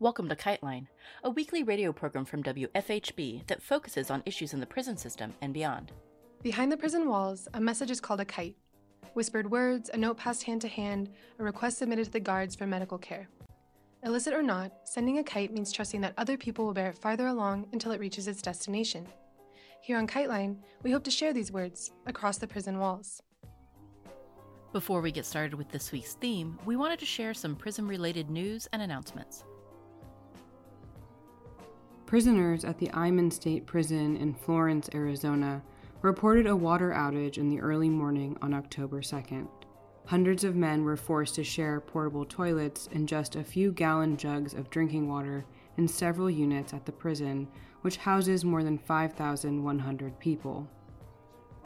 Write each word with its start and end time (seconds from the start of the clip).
Welcome 0.00 0.28
to 0.28 0.36
Kiteline, 0.36 0.86
a 1.24 1.30
weekly 1.30 1.64
radio 1.64 1.92
program 1.92 2.24
from 2.24 2.44
WFHB 2.44 3.48
that 3.48 3.60
focuses 3.60 4.12
on 4.12 4.22
issues 4.26 4.54
in 4.54 4.60
the 4.60 4.66
prison 4.66 4.96
system 4.96 5.34
and 5.42 5.52
beyond. 5.52 5.90
Behind 6.40 6.70
the 6.70 6.76
prison 6.76 7.08
walls, 7.08 7.48
a 7.52 7.60
message 7.60 7.90
is 7.90 8.00
called 8.00 8.20
a 8.20 8.24
kite. 8.24 8.54
Whispered 9.14 9.50
words, 9.50 9.90
a 9.92 9.96
note 9.96 10.16
passed 10.16 10.44
hand 10.44 10.60
to 10.60 10.68
hand, 10.68 11.10
a 11.40 11.42
request 11.42 11.78
submitted 11.78 12.04
to 12.04 12.10
the 12.12 12.20
guards 12.20 12.54
for 12.54 12.64
medical 12.64 12.96
care. 12.96 13.28
Illicit 14.04 14.34
or 14.34 14.42
not, 14.42 14.70
sending 14.84 15.18
a 15.18 15.24
kite 15.24 15.52
means 15.52 15.72
trusting 15.72 16.00
that 16.02 16.14
other 16.16 16.36
people 16.36 16.64
will 16.64 16.74
bear 16.74 16.90
it 16.90 16.98
farther 16.98 17.26
along 17.26 17.66
until 17.72 17.90
it 17.90 17.98
reaches 17.98 18.28
its 18.28 18.40
destination. 18.40 19.04
Here 19.82 19.98
on 19.98 20.06
Kiteline, 20.06 20.58
we 20.84 20.92
hope 20.92 21.02
to 21.04 21.10
share 21.10 21.32
these 21.32 21.50
words 21.50 21.90
across 22.06 22.38
the 22.38 22.46
prison 22.46 22.78
walls. 22.78 23.20
Before 24.72 25.00
we 25.00 25.10
get 25.10 25.26
started 25.26 25.54
with 25.54 25.70
this 25.70 25.90
week's 25.90 26.14
theme, 26.14 26.56
we 26.64 26.76
wanted 26.76 27.00
to 27.00 27.04
share 27.04 27.34
some 27.34 27.56
prison 27.56 27.88
related 27.88 28.30
news 28.30 28.68
and 28.72 28.80
announcements. 28.80 29.42
Prisoners 32.08 32.64
at 32.64 32.78
the 32.78 32.88
Eyman 32.94 33.30
State 33.30 33.66
Prison 33.66 34.16
in 34.16 34.32
Florence, 34.32 34.88
Arizona, 34.94 35.62
reported 36.00 36.46
a 36.46 36.56
water 36.56 36.90
outage 36.90 37.36
in 37.36 37.50
the 37.50 37.60
early 37.60 37.90
morning 37.90 38.34
on 38.40 38.54
October 38.54 39.02
2nd. 39.02 39.46
Hundreds 40.06 40.42
of 40.42 40.56
men 40.56 40.84
were 40.84 40.96
forced 40.96 41.34
to 41.34 41.44
share 41.44 41.82
portable 41.82 42.24
toilets 42.24 42.88
and 42.94 43.06
just 43.06 43.36
a 43.36 43.44
few 43.44 43.70
gallon 43.72 44.16
jugs 44.16 44.54
of 44.54 44.70
drinking 44.70 45.06
water 45.06 45.44
in 45.76 45.86
several 45.86 46.30
units 46.30 46.72
at 46.72 46.86
the 46.86 46.92
prison, 46.92 47.46
which 47.82 47.98
houses 47.98 48.42
more 48.42 48.64
than 48.64 48.78
5,100 48.78 50.18
people. 50.18 50.66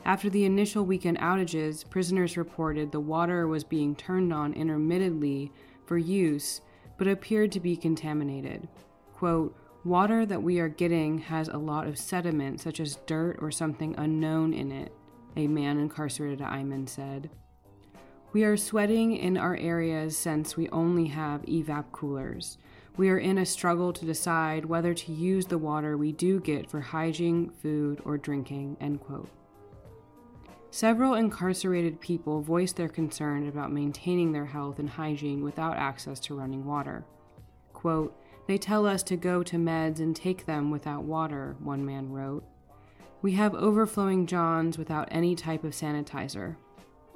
After 0.04 0.28
the 0.28 0.44
initial 0.44 0.84
weekend 0.84 1.18
outages, 1.18 1.88
prisoners 1.88 2.36
reported 2.36 2.90
the 2.90 2.98
water 2.98 3.46
was 3.46 3.62
being 3.62 3.94
turned 3.94 4.32
on 4.32 4.54
intermittently 4.54 5.52
for 5.86 5.98
use, 5.98 6.62
but 6.98 7.06
appeared 7.06 7.52
to 7.52 7.60
be 7.60 7.76
contaminated. 7.76 8.66
Quote, 9.14 9.56
Water 9.84 10.24
that 10.26 10.42
we 10.42 10.60
are 10.60 10.68
getting 10.68 11.18
has 11.18 11.48
a 11.48 11.58
lot 11.58 11.88
of 11.88 11.98
sediment, 11.98 12.60
such 12.60 12.78
as 12.78 13.00
dirt 13.06 13.38
or 13.40 13.50
something 13.50 13.96
unknown 13.98 14.54
in 14.54 14.70
it, 14.70 14.92
a 15.36 15.48
man 15.48 15.78
incarcerated 15.78 16.40
at 16.40 16.52
Eyman 16.52 16.88
said. 16.88 17.30
We 18.32 18.44
are 18.44 18.56
sweating 18.56 19.16
in 19.16 19.36
our 19.36 19.56
areas 19.56 20.16
since 20.16 20.56
we 20.56 20.68
only 20.68 21.06
have 21.06 21.42
evap 21.42 21.86
coolers. 21.90 22.58
We 22.96 23.10
are 23.10 23.18
in 23.18 23.38
a 23.38 23.46
struggle 23.46 23.92
to 23.92 24.04
decide 24.04 24.64
whether 24.64 24.94
to 24.94 25.12
use 25.12 25.46
the 25.46 25.58
water 25.58 25.96
we 25.96 26.12
do 26.12 26.38
get 26.38 26.70
for 26.70 26.80
hygiene, 26.80 27.50
food, 27.50 28.00
or 28.04 28.18
drinking. 28.18 28.76
End 28.80 29.00
quote. 29.00 29.30
Several 30.70 31.14
incarcerated 31.14 32.00
people 32.00 32.40
voiced 32.40 32.76
their 32.76 32.88
concern 32.88 33.48
about 33.48 33.72
maintaining 33.72 34.30
their 34.30 34.46
health 34.46 34.78
and 34.78 34.88
hygiene 34.88 35.42
without 35.42 35.76
access 35.76 36.20
to 36.20 36.38
running 36.38 36.64
water. 36.64 37.04
Quote, 37.72 38.16
they 38.46 38.58
tell 38.58 38.86
us 38.86 39.02
to 39.04 39.16
go 39.16 39.42
to 39.42 39.56
meds 39.56 40.00
and 40.00 40.14
take 40.14 40.46
them 40.46 40.70
without 40.70 41.04
water, 41.04 41.56
one 41.60 41.84
man 41.84 42.10
wrote. 42.10 42.44
We 43.22 43.32
have 43.32 43.54
overflowing 43.54 44.26
johns 44.26 44.76
without 44.76 45.08
any 45.10 45.36
type 45.36 45.62
of 45.62 45.72
sanitizer. 45.72 46.56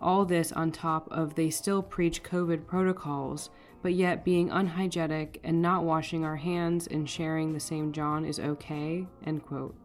All 0.01 0.25
this 0.25 0.53
on 0.53 0.71
top 0.71 1.09
of 1.11 1.35
they 1.35 1.51
still 1.51 1.83
preach 1.83 2.23
COVID 2.23 2.67
protocols, 2.67 3.51
but 3.83 3.95
yet 3.95 4.25
being 4.25 4.51
unhygienic 4.51 5.41
and 5.43 5.61
not 5.61 5.85
washing 5.85 6.25
our 6.25 6.37
hands 6.37 6.87
and 6.87 7.09
sharing 7.09 7.53
the 7.53 7.61
same 7.61 7.93
john 7.93 8.25
is 8.25 8.39
okay. 8.39 9.07
End 9.25 9.45
quote. 9.45 9.77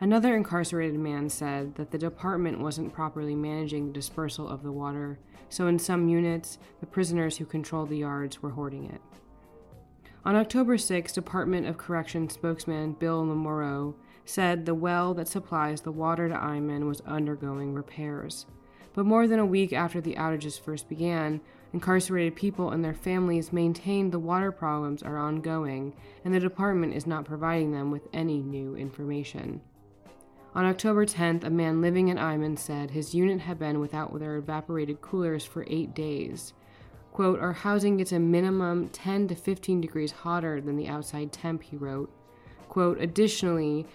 Another 0.00 0.36
incarcerated 0.36 0.98
man 0.98 1.30
said 1.30 1.74
that 1.76 1.90
the 1.90 1.96
department 1.96 2.60
wasn't 2.60 2.92
properly 2.92 3.34
managing 3.34 3.86
the 3.86 3.92
dispersal 3.94 4.46
of 4.46 4.62
the 4.62 4.72
water, 4.72 5.18
so 5.48 5.68
in 5.68 5.78
some 5.78 6.08
units, 6.08 6.58
the 6.80 6.86
prisoners 6.86 7.38
who 7.38 7.46
controlled 7.46 7.88
the 7.88 7.96
yards 7.96 8.42
were 8.42 8.50
hoarding 8.50 8.84
it. 8.84 9.00
On 10.26 10.34
October 10.34 10.76
6, 10.76 11.12
Department 11.12 11.68
of 11.68 11.78
Corrections 11.78 12.32
spokesman 12.32 12.94
Bill 12.94 13.24
Lamoreaux 13.24 13.94
said 14.24 14.66
the 14.66 14.74
well 14.74 15.14
that 15.14 15.28
supplies 15.28 15.82
the 15.82 15.92
water 15.92 16.28
to 16.28 16.34
Eyman 16.34 16.88
was 16.88 17.00
undergoing 17.02 17.72
repairs. 17.72 18.44
But 18.92 19.06
more 19.06 19.28
than 19.28 19.38
a 19.38 19.46
week 19.46 19.72
after 19.72 20.00
the 20.00 20.16
outages 20.16 20.58
first 20.58 20.88
began, 20.88 21.40
incarcerated 21.72 22.34
people 22.34 22.70
and 22.70 22.84
their 22.84 22.92
families 22.92 23.52
maintained 23.52 24.10
the 24.10 24.18
water 24.18 24.50
problems 24.50 25.00
are 25.00 25.16
ongoing 25.16 25.94
and 26.24 26.34
the 26.34 26.40
department 26.40 26.94
is 26.94 27.06
not 27.06 27.24
providing 27.24 27.70
them 27.70 27.92
with 27.92 28.08
any 28.12 28.40
new 28.40 28.74
information. 28.74 29.60
On 30.56 30.64
October 30.64 31.06
10th, 31.06 31.44
a 31.44 31.50
man 31.50 31.80
living 31.80 32.08
in 32.08 32.16
Eyman 32.16 32.58
said 32.58 32.90
his 32.90 33.14
unit 33.14 33.42
had 33.42 33.60
been 33.60 33.78
without 33.78 34.18
their 34.18 34.34
evaporated 34.34 35.00
coolers 35.00 35.44
for 35.44 35.64
eight 35.68 35.94
days. 35.94 36.52
Quote, 37.16 37.40
Our 37.40 37.54
housing 37.54 37.96
gets 37.96 38.12
a 38.12 38.18
minimum 38.18 38.90
10 38.90 39.28
to 39.28 39.34
15 39.34 39.80
degrees 39.80 40.12
hotter 40.12 40.60
than 40.60 40.76
the 40.76 40.86
outside 40.86 41.32
temp, 41.32 41.62
he 41.62 41.74
wrote. 41.74 42.10
Quote, 42.68 43.00
Additionally, 43.00 43.86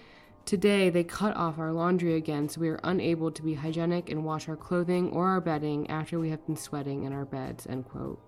today 0.44 0.90
they 0.90 1.04
cut 1.04 1.36
off 1.36 1.56
our 1.56 1.72
laundry 1.72 2.16
again, 2.16 2.48
so 2.48 2.60
we 2.60 2.68
are 2.68 2.80
unable 2.82 3.30
to 3.30 3.42
be 3.44 3.54
hygienic 3.54 4.10
and 4.10 4.24
wash 4.24 4.48
our 4.48 4.56
clothing 4.56 5.08
or 5.12 5.28
our 5.28 5.40
bedding 5.40 5.88
after 5.88 6.18
we 6.18 6.30
have 6.30 6.44
been 6.46 6.56
sweating 6.56 7.04
in 7.04 7.12
our 7.12 7.24
beds, 7.24 7.64
end 7.68 7.88
quote. 7.88 8.18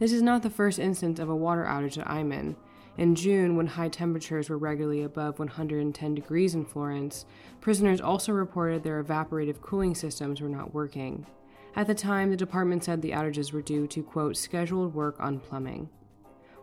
This 0.00 0.10
is 0.10 0.20
not 0.20 0.42
the 0.42 0.50
first 0.50 0.80
instance 0.80 1.20
of 1.20 1.28
a 1.28 1.36
water 1.36 1.62
outage 1.62 1.96
at 1.96 2.08
Eyman. 2.08 2.56
In 2.98 3.14
June, 3.14 3.54
when 3.54 3.68
high 3.68 3.88
temperatures 3.88 4.50
were 4.50 4.58
regularly 4.58 5.04
above 5.04 5.38
110 5.38 6.14
degrees 6.16 6.56
in 6.56 6.64
Florence, 6.64 7.24
prisoners 7.60 8.00
also 8.00 8.32
reported 8.32 8.82
their 8.82 9.00
evaporative 9.00 9.60
cooling 9.60 9.94
systems 9.94 10.40
were 10.40 10.48
not 10.48 10.74
working. 10.74 11.24
At 11.74 11.86
the 11.86 11.94
time, 11.94 12.30
the 12.30 12.36
department 12.36 12.84
said 12.84 13.00
the 13.00 13.12
outages 13.12 13.52
were 13.52 13.62
due 13.62 13.86
to, 13.88 14.02
quote, 14.02 14.36
scheduled 14.36 14.94
work 14.94 15.16
on 15.18 15.40
plumbing. 15.40 15.88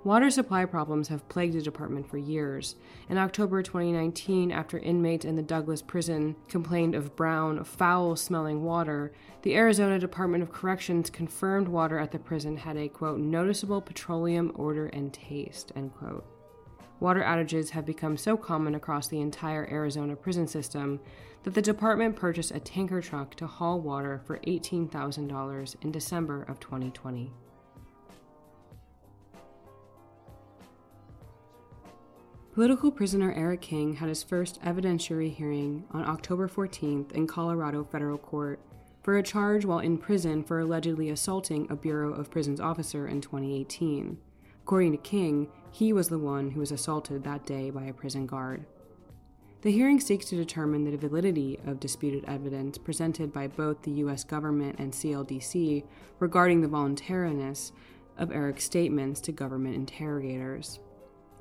Water 0.05 0.29
supply 0.29 0.63
problems 0.63 1.09
have 1.09 1.27
plagued 1.27 1.55
the 1.55 1.61
department 1.61 2.09
for 2.09 2.17
years. 2.17 2.75
In 3.09 3.17
October 3.17 3.61
2019, 3.61 4.49
after 4.49 4.77
inmates 4.77 5.25
in 5.25 5.35
the 5.35 5.41
Douglas 5.41 5.81
prison 5.81 6.37
complained 6.47 6.95
of 6.95 7.17
brown, 7.17 7.63
foul 7.65 8.15
smelling 8.15 8.63
water, 8.63 9.11
the 9.41 9.55
Arizona 9.55 9.99
Department 9.99 10.41
of 10.41 10.53
Corrections 10.53 11.09
confirmed 11.09 11.67
water 11.67 11.99
at 11.99 12.11
the 12.11 12.19
prison 12.19 12.55
had 12.55 12.77
a, 12.77 12.87
quote, 12.87 13.19
noticeable 13.19 13.81
petroleum 13.81 14.53
odor 14.57 14.87
and 14.87 15.11
taste, 15.11 15.73
end 15.75 15.93
quote. 15.95 16.25
Water 16.99 17.21
outages 17.21 17.69
have 17.69 17.85
become 17.85 18.17
so 18.17 18.35
common 18.35 18.75
across 18.75 19.07
the 19.07 19.21
entire 19.21 19.67
Arizona 19.71 20.15
prison 20.15 20.47
system 20.47 20.99
that 21.43 21.53
the 21.53 21.61
department 21.61 22.15
purchased 22.15 22.51
a 22.51 22.59
tanker 22.59 23.01
truck 23.01 23.35
to 23.35 23.47
haul 23.47 23.79
water 23.79 24.21
for 24.25 24.39
$18,000 24.39 25.75
in 25.81 25.91
December 25.91 26.43
of 26.43 26.59
2020. 26.59 27.31
Political 32.53 32.91
prisoner 32.91 33.33
Eric 33.37 33.61
King 33.61 33.93
had 33.93 34.09
his 34.09 34.21
first 34.21 34.61
evidentiary 34.63 35.33
hearing 35.33 35.85
on 35.91 36.03
October 36.03 36.49
14th 36.49 37.13
in 37.13 37.25
Colorado 37.25 37.85
federal 37.85 38.17
court 38.17 38.59
for 39.01 39.17
a 39.17 39.23
charge 39.23 39.63
while 39.63 39.79
in 39.79 39.97
prison 39.97 40.43
for 40.43 40.59
allegedly 40.59 41.09
assaulting 41.09 41.67
a 41.69 41.75
Bureau 41.77 42.11
of 42.11 42.29
Prisons 42.29 42.59
officer 42.59 43.07
in 43.07 43.21
2018. 43.21 44.17
According 44.63 44.91
to 44.91 44.97
King, 44.97 45.47
he 45.71 45.93
was 45.93 46.09
the 46.09 46.19
one 46.19 46.51
who 46.51 46.59
was 46.59 46.71
assaulted 46.71 47.23
that 47.23 47.45
day 47.45 47.69
by 47.69 47.85
a 47.85 47.93
prison 47.93 48.25
guard. 48.25 48.65
The 49.61 49.71
hearing 49.71 49.99
seeks 49.99 50.25
to 50.27 50.37
determine 50.37 50.85
the 50.85 50.95
validity 50.95 51.59
of 51.65 51.81
disputed 51.81 52.23
evidence 52.27 52.77
presented 52.77 53.33
by 53.33 53.47
both 53.47 53.81
the 53.81 53.91
U.S. 53.91 54.23
government 54.23 54.79
and 54.79 54.93
CLDC 54.93 55.83
regarding 56.19 56.61
the 56.61 56.69
voluntariness 56.69 57.73
of 58.17 58.31
Eric's 58.31 58.63
statements 58.63 59.19
to 59.21 59.33
government 59.33 59.75
interrogators. 59.75 60.79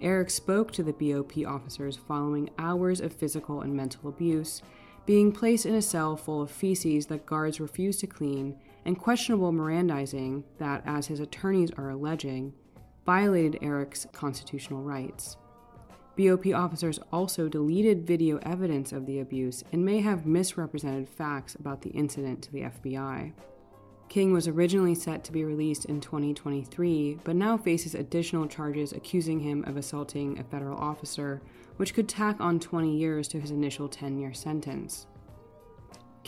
Eric 0.00 0.30
spoke 0.30 0.72
to 0.72 0.82
the 0.82 0.92
BOP 0.92 1.46
officers 1.46 1.96
following 1.96 2.50
hours 2.58 3.00
of 3.00 3.12
physical 3.12 3.60
and 3.60 3.74
mental 3.74 4.08
abuse, 4.08 4.62
being 5.06 5.32
placed 5.32 5.66
in 5.66 5.74
a 5.74 5.82
cell 5.82 6.16
full 6.16 6.42
of 6.42 6.50
feces 6.50 7.06
that 7.06 7.26
guards 7.26 7.60
refused 7.60 8.00
to 8.00 8.06
clean, 8.06 8.56
and 8.84 8.98
questionable 8.98 9.52
Mirandizing 9.52 10.44
that, 10.58 10.82
as 10.84 11.06
his 11.06 11.20
attorneys 11.20 11.70
are 11.72 11.90
alleging, 11.90 12.52
violated 13.08 13.58
Eric's 13.62 14.06
constitutional 14.12 14.82
rights. 14.82 15.38
BOP 16.18 16.48
officers 16.54 16.98
also 17.10 17.48
deleted 17.48 18.06
video 18.06 18.38
evidence 18.42 18.92
of 18.92 19.06
the 19.06 19.20
abuse 19.20 19.64
and 19.72 19.82
may 19.82 19.98
have 20.00 20.26
misrepresented 20.26 21.08
facts 21.08 21.54
about 21.54 21.80
the 21.80 21.88
incident 21.88 22.42
to 22.42 22.52
the 22.52 22.64
FBI. 22.64 23.32
King 24.10 24.34
was 24.34 24.46
originally 24.46 24.94
set 24.94 25.24
to 25.24 25.32
be 25.32 25.42
released 25.42 25.86
in 25.86 26.02
2023, 26.02 27.20
but 27.24 27.34
now 27.34 27.56
faces 27.56 27.94
additional 27.94 28.46
charges 28.46 28.92
accusing 28.92 29.40
him 29.40 29.64
of 29.66 29.78
assaulting 29.78 30.38
a 30.38 30.44
federal 30.44 30.76
officer, 30.76 31.40
which 31.78 31.94
could 31.94 32.10
tack 32.10 32.36
on 32.40 32.60
20 32.60 32.94
years 32.94 33.26
to 33.28 33.40
his 33.40 33.50
initial 33.50 33.88
10 33.88 34.18
year 34.18 34.34
sentence. 34.34 35.06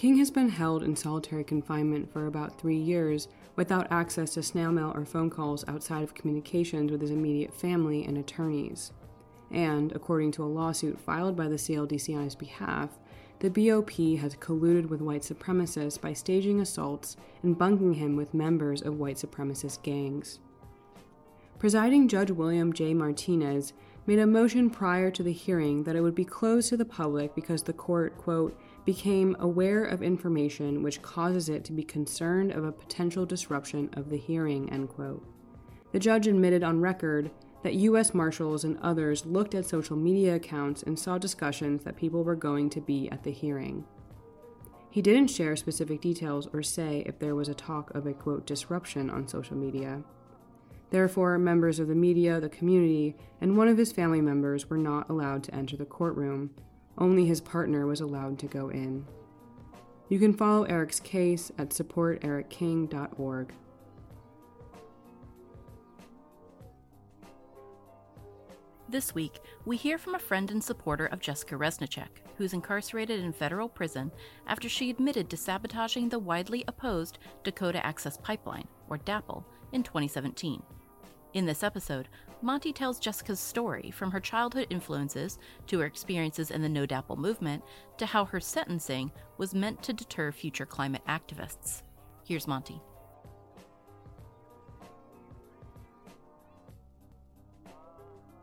King 0.00 0.16
has 0.16 0.30
been 0.30 0.48
held 0.48 0.82
in 0.82 0.96
solitary 0.96 1.44
confinement 1.44 2.10
for 2.10 2.26
about 2.26 2.58
three 2.58 2.78
years 2.78 3.28
without 3.56 3.92
access 3.92 4.32
to 4.32 4.42
snail 4.42 4.72
mail 4.72 4.92
or 4.94 5.04
phone 5.04 5.28
calls 5.28 5.62
outside 5.68 6.02
of 6.02 6.14
communications 6.14 6.90
with 6.90 7.02
his 7.02 7.10
immediate 7.10 7.52
family 7.52 8.06
and 8.06 8.16
attorneys 8.16 8.92
and, 9.50 9.92
according 9.92 10.32
to 10.32 10.42
a 10.42 10.46
lawsuit 10.46 10.98
filed 10.98 11.36
by 11.36 11.48
the 11.48 11.56
CLDC 11.56 12.16
on 12.16 12.24
his 12.24 12.34
behalf, 12.34 12.98
the 13.40 13.50
BOP 13.50 13.90
has 14.18 14.36
colluded 14.36 14.88
with 14.88 15.02
white 15.02 15.20
supremacists 15.20 16.00
by 16.00 16.14
staging 16.14 16.62
assaults 16.62 17.18
and 17.42 17.58
bunking 17.58 17.92
him 17.92 18.16
with 18.16 18.32
members 18.32 18.80
of 18.80 18.98
white 18.98 19.16
supremacist 19.16 19.82
gangs. 19.82 20.38
Presiding 21.58 22.08
Judge 22.08 22.30
William 22.30 22.72
J. 22.72 22.94
Martinez 22.94 23.74
made 24.06 24.18
a 24.18 24.26
motion 24.26 24.70
prior 24.70 25.10
to 25.10 25.22
the 25.22 25.30
hearing 25.30 25.84
that 25.84 25.94
it 25.94 26.00
would 26.00 26.14
be 26.14 26.24
closed 26.24 26.70
to 26.70 26.78
the 26.78 26.86
public 26.86 27.34
because 27.34 27.62
the 27.62 27.74
court, 27.74 28.16
quote, 28.16 28.58
became 28.84 29.36
aware 29.38 29.84
of 29.84 30.02
information 30.02 30.82
which 30.82 31.02
causes 31.02 31.48
it 31.48 31.64
to 31.64 31.72
be 31.72 31.82
concerned 31.82 32.52
of 32.52 32.64
a 32.64 32.72
potential 32.72 33.26
disruption 33.26 33.90
of 33.94 34.10
the 34.10 34.16
hearing, 34.16 34.70
end 34.72 34.88
quote. 34.88 35.24
The 35.92 35.98
judge 35.98 36.26
admitted 36.26 36.62
on 36.62 36.80
record 36.80 37.30
that 37.62 37.74
U.S. 37.74 38.14
Marshals 38.14 38.64
and 38.64 38.78
others 38.78 39.26
looked 39.26 39.54
at 39.54 39.66
social 39.66 39.96
media 39.96 40.36
accounts 40.36 40.82
and 40.82 40.98
saw 40.98 41.18
discussions 41.18 41.84
that 41.84 41.96
people 41.96 42.24
were 42.24 42.36
going 42.36 42.70
to 42.70 42.80
be 42.80 43.08
at 43.10 43.22
the 43.22 43.32
hearing. 43.32 43.84
He 44.90 45.02
didn't 45.02 45.28
share 45.28 45.54
specific 45.56 46.00
details 46.00 46.48
or 46.52 46.62
say 46.62 47.04
if 47.06 47.18
there 47.18 47.34
was 47.34 47.48
a 47.48 47.54
talk 47.54 47.94
of 47.94 48.06
a 48.06 48.12
quote 48.12 48.46
disruption 48.46 49.10
on 49.10 49.28
social 49.28 49.56
media. 49.56 50.02
Therefore, 50.90 51.38
members 51.38 51.78
of 51.78 51.86
the 51.86 51.94
media, 51.94 52.40
the 52.40 52.48
community, 52.48 53.14
and 53.40 53.56
one 53.56 53.68
of 53.68 53.78
his 53.78 53.92
family 53.92 54.20
members 54.20 54.68
were 54.68 54.76
not 54.76 55.08
allowed 55.08 55.44
to 55.44 55.54
enter 55.54 55.76
the 55.76 55.84
courtroom. 55.84 56.50
Only 57.00 57.24
his 57.24 57.40
partner 57.40 57.86
was 57.86 58.02
allowed 58.02 58.38
to 58.40 58.46
go 58.46 58.68
in. 58.68 59.06
You 60.10 60.18
can 60.18 60.34
follow 60.34 60.64
Eric's 60.64 61.00
case 61.00 61.50
at 61.56 61.70
supportericking.org. 61.70 63.54
This 68.90 69.14
week, 69.14 69.38
we 69.64 69.76
hear 69.76 69.98
from 69.98 70.16
a 70.16 70.18
friend 70.18 70.50
and 70.50 70.62
supporter 70.62 71.06
of 71.06 71.20
Jessica 71.20 71.54
Reznicek, 71.54 72.08
who's 72.36 72.52
incarcerated 72.52 73.20
in 73.20 73.32
federal 73.32 73.68
prison 73.68 74.10
after 74.48 74.68
she 74.68 74.90
admitted 74.90 75.30
to 75.30 75.36
sabotaging 75.36 76.08
the 76.08 76.18
widely 76.18 76.64
opposed 76.66 77.20
Dakota 77.44 77.86
Access 77.86 78.16
Pipeline, 78.16 78.66
or 78.88 78.98
DAPL, 78.98 79.44
in 79.70 79.84
2017. 79.84 80.60
In 81.34 81.46
this 81.46 81.62
episode, 81.62 82.08
Monty 82.42 82.72
tells 82.72 82.98
Jessica's 82.98 83.38
story 83.38 83.90
from 83.90 84.10
her 84.10 84.20
childhood 84.20 84.66
influences 84.70 85.38
to 85.66 85.78
her 85.80 85.84
experiences 85.84 86.50
in 86.50 86.62
the 86.62 86.68
No 86.70 86.86
DAPL 86.86 87.18
movement 87.18 87.62
to 87.98 88.06
how 88.06 88.24
her 88.24 88.40
sentencing 88.40 89.12
was 89.36 89.54
meant 89.54 89.82
to 89.82 89.92
deter 89.92 90.32
future 90.32 90.64
climate 90.64 91.02
activists. 91.06 91.82
Here's 92.24 92.46
Monty. 92.46 92.80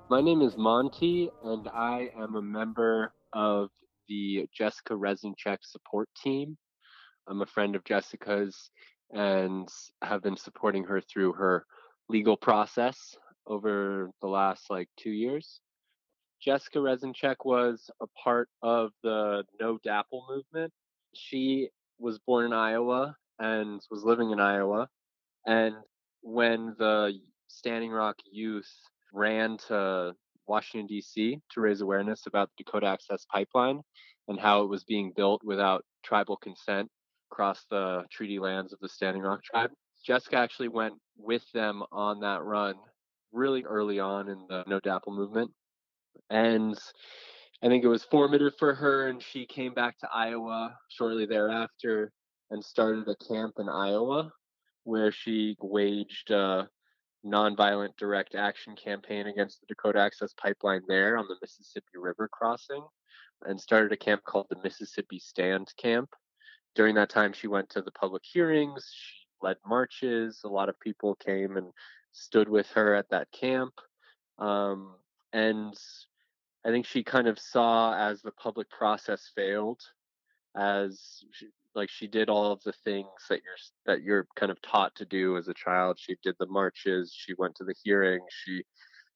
My 0.10 0.22
name 0.22 0.42
is 0.44 0.56
Monty, 0.58 1.32
and 1.44 1.68
I 1.68 2.12
am 2.16 2.36
a 2.36 2.42
member 2.42 3.14
of 3.34 3.70
the 4.08 4.48
Jessica 4.56 4.94
Reznicek 4.94 5.58
support 5.64 6.08
team. 6.22 6.56
I'm 7.28 7.42
a 7.42 7.48
friend 7.48 7.76
of 7.76 7.84
Jessica's 7.84 8.70
and 9.12 9.68
have 10.04 10.22
been 10.22 10.38
supporting 10.38 10.84
her 10.84 11.02
through 11.02 11.34
her 11.34 11.66
legal 12.10 12.38
process 12.38 13.18
over 13.48 14.12
the 14.22 14.28
last 14.28 14.70
like 14.70 14.90
two 14.98 15.12
years. 15.12 15.62
Jessica 16.42 16.80
Reznicek 16.80 17.38
was 17.46 17.90
a 18.02 18.08
part 18.24 18.50
of 18.62 18.92
the 19.04 19.44
No 19.60 19.80
DAPL 19.86 20.28
movement. 20.30 20.72
She 21.14 21.70
was 22.00 22.20
born 22.20 22.46
in 22.46 22.54
Iowa 22.54 23.16
and 23.40 23.82
was 23.90 24.04
living 24.04 24.32
in 24.32 24.40
Iowa. 24.40 24.88
And 25.46 25.76
when 26.22 26.76
the 26.78 27.14
Standing 27.48 27.92
Rock 27.92 28.18
youth 28.32 28.70
ran 29.14 29.58
to 29.68 30.14
Washington, 30.48 30.88
D.C. 30.88 31.40
to 31.52 31.62
raise 31.62 31.82
awareness 31.82 32.28
about 32.28 32.50
the 32.58 32.64
Dakota 32.64 32.88
Access 32.88 33.26
Pipeline 33.32 33.82
and 34.28 34.40
how 34.40 34.64
it 34.64 34.70
was 34.70 34.84
being 34.84 35.14
built 35.16 35.42
without 35.44 35.84
tribal 36.04 36.38
consent 36.38 36.90
across 37.32 37.66
the 37.70 38.04
treaty 38.12 38.40
lands 38.40 38.74
of 38.74 38.80
the 38.80 38.90
Standing 38.90 39.24
Rock 39.24 39.44
tribe. 39.44 39.72
Jessica 40.06 40.38
actually 40.38 40.68
went 40.68 40.94
with 41.18 41.44
them 41.54 41.84
on 41.92 42.20
that 42.20 42.44
run 42.44 42.76
really 43.32 43.64
early 43.64 44.00
on 44.00 44.30
in 44.30 44.46
the 44.50 44.64
No 44.68 44.80
DAPL 44.80 45.16
movement. 45.16 45.52
And 46.30 46.78
I 47.64 47.68
think 47.68 47.84
it 47.84 47.88
was 47.88 48.04
formative 48.04 48.54
for 48.60 48.74
her, 48.76 49.08
and 49.08 49.22
she 49.22 49.46
came 49.46 49.74
back 49.74 49.98
to 50.00 50.10
Iowa 50.14 50.78
shortly 50.90 51.26
thereafter 51.26 52.12
and 52.52 52.64
started 52.64 53.08
a 53.08 53.16
camp 53.26 53.56
in 53.60 53.68
Iowa 53.68 54.32
where 54.84 55.12
she 55.12 55.58
waged 55.62 56.32
a 56.32 56.70
nonviolent 57.26 57.98
direct 57.98 58.36
action 58.36 58.76
campaign 58.76 59.28
against 59.28 59.60
the 59.60 59.66
Dakota 59.68 60.00
Access 60.00 60.34
Pipeline 60.34 60.84
there 60.88 61.18
on 61.18 61.26
the 61.28 61.36
Mississippi 61.42 61.98
River 61.98 62.30
crossing 62.32 62.86
and 63.46 63.60
started 63.60 63.92
a 63.92 63.98
camp 63.98 64.24
called 64.24 64.48
the 64.50 64.62
Mississippi 64.64 65.20
Stand 65.20 65.68
Camp. 65.78 66.10
During 66.76 66.96
that 66.96 67.10
time, 67.10 67.34
she 67.34 67.48
went 67.48 67.70
to 67.72 67.82
the 67.82 67.92
public 67.92 68.24
hearings, 68.24 68.90
she 68.94 69.26
led 69.42 69.58
marches. 69.66 70.42
A 70.46 70.48
lot 70.48 70.70
of 70.70 70.80
people 70.80 71.16
came 71.16 71.58
and 71.58 71.68
stood 72.18 72.50
with 72.50 72.68
her 72.72 72.96
at 72.96 73.10
that 73.10 73.32
camp. 73.32 73.74
Um, 74.40 74.96
and 75.34 75.74
I 76.66 76.70
think 76.70 76.86
she 76.86 77.04
kind 77.04 77.28
of 77.28 77.40
saw 77.40 77.96
as 77.98 78.22
the 78.22 78.32
public 78.32 78.70
process 78.70 79.32
failed, 79.36 79.82
as 80.56 81.24
she, 81.32 81.48
like 81.76 81.90
she 81.90 82.08
did 82.08 82.30
all 82.30 82.52
of 82.52 82.62
the 82.64 82.74
things 82.84 83.08
that 83.30 83.42
you're 83.44 83.58
that 83.86 84.04
you're 84.04 84.28
kind 84.36 84.52
of 84.52 84.62
taught 84.62 84.96
to 84.96 85.06
do 85.06 85.38
as 85.38 85.48
a 85.48 85.54
child. 85.54 85.98
She 86.00 86.16
did 86.24 86.36
the 86.40 86.48
marches, 86.48 87.14
she 87.16 87.34
went 87.38 87.56
to 87.56 87.64
the 87.64 87.76
hearing, 87.84 88.22
she 88.44 88.64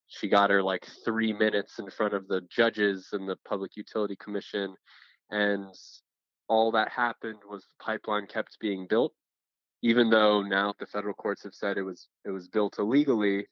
she 0.07 0.27
got 0.27 0.49
her 0.49 0.61
like 0.61 0.87
three 1.03 1.33
minutes 1.33 1.79
in 1.79 1.89
front 1.89 2.13
of 2.13 2.27
the 2.27 2.41
judges 2.55 3.09
and 3.13 3.27
the 3.27 3.37
Public 3.47 3.75
Utility 3.75 4.15
Commission, 4.17 4.75
and 5.31 5.73
all 6.47 6.71
that 6.71 6.89
happened 6.89 7.39
was 7.49 7.63
the 7.63 7.83
pipeline 7.83 8.27
kept 8.27 8.59
being 8.59 8.85
built 8.87 9.13
even 9.81 10.09
though 10.09 10.41
now 10.41 10.73
the 10.79 10.85
federal 10.85 11.13
courts 11.13 11.43
have 11.43 11.53
said 11.53 11.77
it 11.77 11.83
was 11.83 12.07
it 12.25 12.31
was 12.31 12.47
built 12.47 12.77
illegally, 12.79 13.47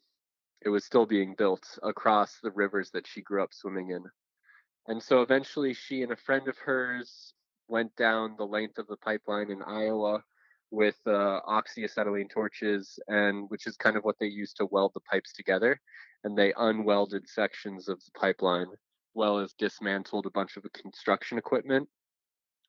it 0.62 0.70
was 0.70 0.86
still 0.86 1.06
being 1.06 1.36
built 1.38 1.66
across 1.84 2.38
the 2.42 2.52
rivers 2.52 2.92
that 2.92 3.08
she 3.08 3.22
grew 3.22 3.44
up 3.44 3.54
swimming 3.54 3.92
in. 3.92 4.04
And 4.88 5.02
so 5.02 5.22
eventually 5.22 5.74
she 5.74 6.04
and 6.04 6.12
a 6.12 6.18
friend 6.18 6.48
of 6.48 6.58
hers 6.58 7.34
went 7.68 7.96
down 7.96 8.36
the 8.38 8.46
length 8.46 8.78
of 8.78 8.88
the 8.88 8.98
pipeline 8.98 9.52
in 9.52 9.62
Iowa 9.62 10.24
with 10.72 10.98
uh, 11.08 11.40
oxyacetylene 11.48 12.30
torches 12.30 13.00
and 13.08 13.50
which 13.50 13.66
is 13.66 13.76
kind 13.76 13.98
of 13.98 14.04
what 14.04 14.18
they 14.20 14.28
use 14.28 14.54
to 14.54 14.68
weld 14.72 14.92
the 14.94 15.00
pipes 15.02 15.34
together 15.34 15.80
and 16.24 16.38
they 16.38 16.54
unwelded 16.58 17.28
sections 17.28 17.88
of 17.88 18.00
the 18.00 18.12
pipeline 18.20 18.68
well 19.16 19.40
as 19.40 19.54
dismantled 19.54 20.26
a 20.26 20.32
bunch 20.32 20.58
of 20.58 20.66
construction 20.74 21.38
equipment 21.40 21.90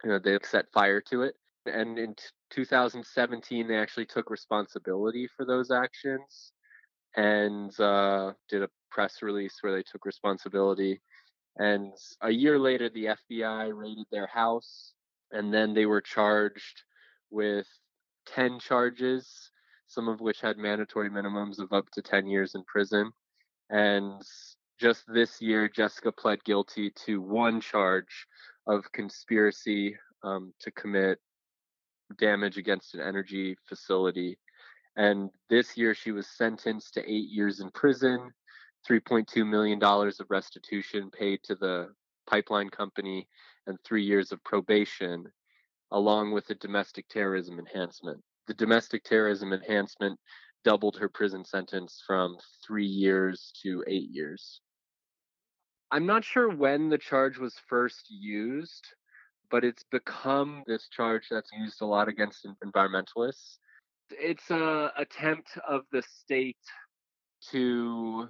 you 0.02 0.10
know 0.10 0.18
they 0.18 0.38
set 0.42 0.72
fire 0.72 1.00
to 1.00 1.22
it 1.22 1.34
and 1.66 1.98
in 1.98 2.14
2017 2.50 3.68
they 3.68 3.76
actually 3.76 4.06
took 4.06 4.30
responsibility 4.30 5.28
for 5.36 5.44
those 5.44 5.70
actions 5.70 6.52
and 7.16 7.78
uh, 7.80 8.32
did 8.48 8.62
a 8.62 8.68
press 8.90 9.22
release 9.22 9.58
where 9.60 9.74
they 9.74 9.82
took 9.82 10.04
responsibility. 10.04 11.00
And 11.58 11.92
a 12.22 12.30
year 12.30 12.58
later 12.58 12.88
the 12.88 13.16
fbi 13.30 13.70
raided 13.74 14.06
their 14.10 14.28
house 14.28 14.92
and 15.32 15.52
then 15.52 15.74
they 15.74 15.86
were 15.86 16.00
charged 16.00 16.82
with 17.30 17.66
10 18.26 18.58
charges 18.60 19.50
some 19.90 20.08
of 20.08 20.20
which 20.20 20.40
had 20.40 20.56
mandatory 20.56 21.10
minimums 21.10 21.58
of 21.58 21.72
up 21.72 21.90
to 21.90 22.00
10 22.00 22.28
years 22.28 22.54
in 22.54 22.62
prison. 22.64 23.10
And 23.70 24.22
just 24.80 25.02
this 25.12 25.42
year 25.42 25.68
jessica 25.68 26.12
pled 26.12 26.42
guilty 26.44 26.92
to 27.06 27.20
one 27.20 27.60
charge 27.60 28.26
of 28.68 28.90
conspiracy 28.92 29.96
um, 30.22 30.52
to 30.60 30.70
commit 30.70 31.18
damage 32.16 32.58
against 32.58 32.94
an 32.94 33.00
energy 33.00 33.56
facility. 33.68 34.38
And 34.96 35.30
this 35.48 35.76
year 35.76 35.94
she 35.94 36.12
was 36.12 36.26
sentenced 36.26 36.94
to 36.94 37.00
eight 37.10 37.28
years 37.28 37.60
in 37.60 37.70
prison, 37.70 38.30
$3.2 38.88 39.46
million 39.46 39.82
of 39.82 40.30
restitution 40.30 41.10
paid 41.10 41.40
to 41.44 41.54
the 41.54 41.88
pipeline 42.26 42.70
company, 42.70 43.26
and 43.66 43.78
three 43.84 44.02
years 44.02 44.32
of 44.32 44.42
probation, 44.44 45.24
along 45.92 46.32
with 46.32 46.48
a 46.50 46.54
domestic 46.54 47.08
terrorism 47.08 47.58
enhancement. 47.58 48.22
The 48.46 48.54
domestic 48.54 49.04
terrorism 49.04 49.52
enhancement 49.52 50.18
doubled 50.64 50.96
her 50.96 51.08
prison 51.08 51.44
sentence 51.44 52.02
from 52.06 52.36
three 52.66 52.86
years 52.86 53.52
to 53.62 53.84
eight 53.86 54.10
years. 54.10 54.60
I'm 55.90 56.06
not 56.06 56.24
sure 56.24 56.48
when 56.48 56.88
the 56.88 56.98
charge 56.98 57.38
was 57.38 57.54
first 57.68 58.06
used, 58.10 58.86
but 59.50 59.64
it's 59.64 59.84
become 59.90 60.62
this 60.66 60.88
charge 60.88 61.24
that's 61.30 61.50
used 61.52 61.80
a 61.82 61.86
lot 61.86 62.08
against 62.08 62.46
environmentalists. 62.64 63.58
It's 64.10 64.50
a 64.50 64.92
attempt 64.96 65.50
of 65.68 65.82
the 65.92 66.02
state 66.02 66.56
to 67.50 68.28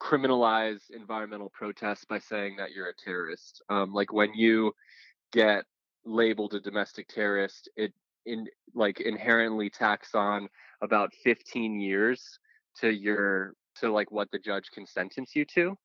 criminalize 0.00 0.90
environmental 0.90 1.50
protests 1.50 2.04
by 2.04 2.18
saying 2.18 2.56
that 2.56 2.72
you're 2.72 2.88
a 2.88 2.94
terrorist. 2.94 3.62
Um, 3.68 3.92
like 3.92 4.12
when 4.12 4.32
you 4.34 4.72
get 5.32 5.64
labeled 6.04 6.54
a 6.54 6.60
domestic 6.60 7.08
terrorist, 7.08 7.68
it 7.76 7.92
in 8.26 8.46
like 8.74 9.00
inherently 9.00 9.70
tax 9.70 10.14
on 10.14 10.48
about 10.82 11.12
15 11.24 11.80
years 11.80 12.38
to 12.80 12.90
your 12.90 13.54
to 13.76 13.90
like 13.90 14.10
what 14.10 14.30
the 14.30 14.38
judge 14.38 14.70
can 14.72 14.86
sentence 14.86 15.34
you 15.34 15.44
to 15.44 15.76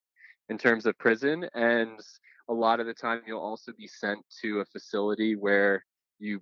in 0.48 0.58
terms 0.58 0.84
of 0.86 0.98
prison 0.98 1.48
and 1.54 2.00
a 2.48 2.52
lot 2.52 2.80
of 2.80 2.86
the 2.86 2.94
time 2.94 3.22
you'll 3.26 3.40
also 3.40 3.72
be 3.76 3.86
sent 3.86 4.20
to 4.42 4.60
a 4.60 4.64
facility 4.66 5.36
where 5.36 5.84
you 6.18 6.40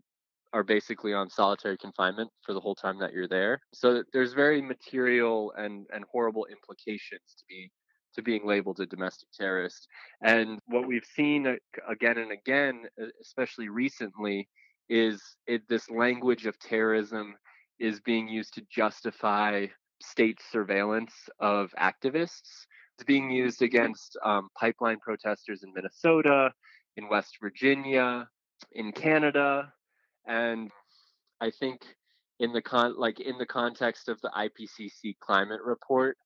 are 0.52 0.62
basically 0.62 1.14
on 1.14 1.30
solitary 1.30 1.78
confinement 1.78 2.30
for 2.44 2.52
the 2.52 2.60
whole 2.60 2.74
time 2.74 2.98
that 2.98 3.12
you're 3.12 3.28
there. 3.28 3.58
So 3.72 4.02
there's 4.12 4.34
very 4.34 4.60
material 4.60 5.52
and, 5.56 5.86
and 5.94 6.04
horrible 6.10 6.46
implications 6.46 7.22
to 7.38 7.44
be 7.48 7.70
to 8.14 8.22
being 8.22 8.46
labeled 8.46 8.78
a 8.80 8.84
domestic 8.84 9.28
terrorist. 9.32 9.88
And 10.22 10.58
what 10.66 10.86
we've 10.86 11.06
seen 11.16 11.46
uh, 11.46 11.54
again 11.88 12.18
and 12.18 12.30
again, 12.30 12.82
especially 13.22 13.70
recently, 13.70 14.48
is 14.88 15.22
it, 15.46 15.62
this 15.68 15.88
language 15.90 16.44
of 16.44 16.58
terrorism 16.58 17.34
is 17.78 18.00
being 18.00 18.28
used 18.28 18.52
to 18.54 18.62
justify 18.70 19.66
state 20.02 20.38
surveillance 20.50 21.14
of 21.40 21.72
activists. 21.80 22.66
It's 23.02 23.06
being 23.08 23.32
used 23.32 23.62
against 23.62 24.16
um, 24.24 24.48
pipeline 24.56 25.00
protesters 25.00 25.64
in 25.64 25.74
Minnesota, 25.74 26.52
in 26.96 27.08
West 27.08 27.38
Virginia, 27.42 28.28
in 28.70 28.92
Canada, 28.92 29.72
and 30.28 30.70
I 31.40 31.50
think 31.50 31.80
in 32.38 32.52
the 32.52 32.62
con 32.62 32.94
like 32.96 33.18
in 33.18 33.38
the 33.38 33.46
context 33.46 34.08
of 34.08 34.20
the 34.20 34.30
IPCC 34.30 35.18
climate 35.18 35.62
report 35.64 36.16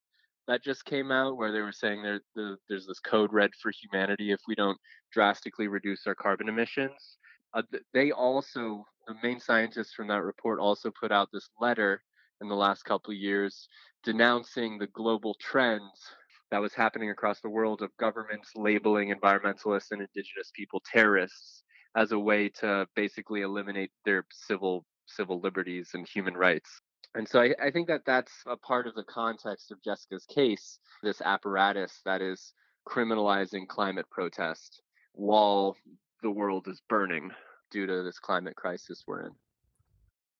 that 0.48 0.62
just 0.62 0.84
came 0.84 1.10
out, 1.10 1.38
where 1.38 1.50
they 1.50 1.62
were 1.62 1.72
saying 1.72 2.02
there 2.02 2.20
the, 2.34 2.58
there's 2.68 2.86
this 2.86 3.00
code 3.00 3.32
red 3.32 3.52
for 3.54 3.72
humanity 3.72 4.30
if 4.30 4.40
we 4.46 4.54
don't 4.54 4.78
drastically 5.10 5.68
reduce 5.68 6.06
our 6.06 6.14
carbon 6.14 6.46
emissions. 6.46 7.16
Uh, 7.54 7.62
they 7.94 8.10
also 8.10 8.84
the 9.08 9.14
main 9.22 9.40
scientists 9.40 9.94
from 9.94 10.08
that 10.08 10.22
report 10.22 10.60
also 10.60 10.92
put 11.00 11.10
out 11.10 11.30
this 11.32 11.48
letter 11.58 12.02
in 12.42 12.48
the 12.48 12.54
last 12.54 12.82
couple 12.82 13.12
of 13.12 13.16
years 13.16 13.66
denouncing 14.04 14.76
the 14.76 14.88
global 14.88 15.34
trends 15.40 16.12
that 16.50 16.60
was 16.60 16.74
happening 16.74 17.10
across 17.10 17.40
the 17.40 17.48
world 17.48 17.82
of 17.82 17.96
governments 17.98 18.50
labeling 18.54 19.14
environmentalists 19.14 19.90
and 19.90 20.00
indigenous 20.00 20.50
people 20.54 20.82
terrorists 20.92 21.62
as 21.96 22.12
a 22.12 22.18
way 22.18 22.48
to 22.48 22.86
basically 22.94 23.40
eliminate 23.42 23.90
their 24.04 24.24
civil 24.30 24.84
civil 25.06 25.40
liberties 25.40 25.90
and 25.94 26.06
human 26.06 26.34
rights. 26.34 26.80
And 27.14 27.28
so 27.28 27.40
I, 27.40 27.54
I 27.62 27.70
think 27.70 27.88
that 27.88 28.02
that's 28.04 28.32
a 28.46 28.56
part 28.56 28.86
of 28.86 28.94
the 28.94 29.04
context 29.04 29.70
of 29.70 29.82
Jessica's 29.82 30.26
case, 30.26 30.78
this 31.02 31.22
apparatus 31.22 32.00
that 32.04 32.20
is 32.20 32.52
criminalizing 32.86 33.66
climate 33.68 34.06
protest 34.10 34.82
while 35.12 35.76
the 36.22 36.30
world 36.30 36.66
is 36.68 36.82
burning 36.88 37.30
due 37.70 37.86
to 37.86 38.02
this 38.02 38.18
climate 38.18 38.56
crisis 38.56 39.04
we're 39.06 39.26
in. 39.26 39.32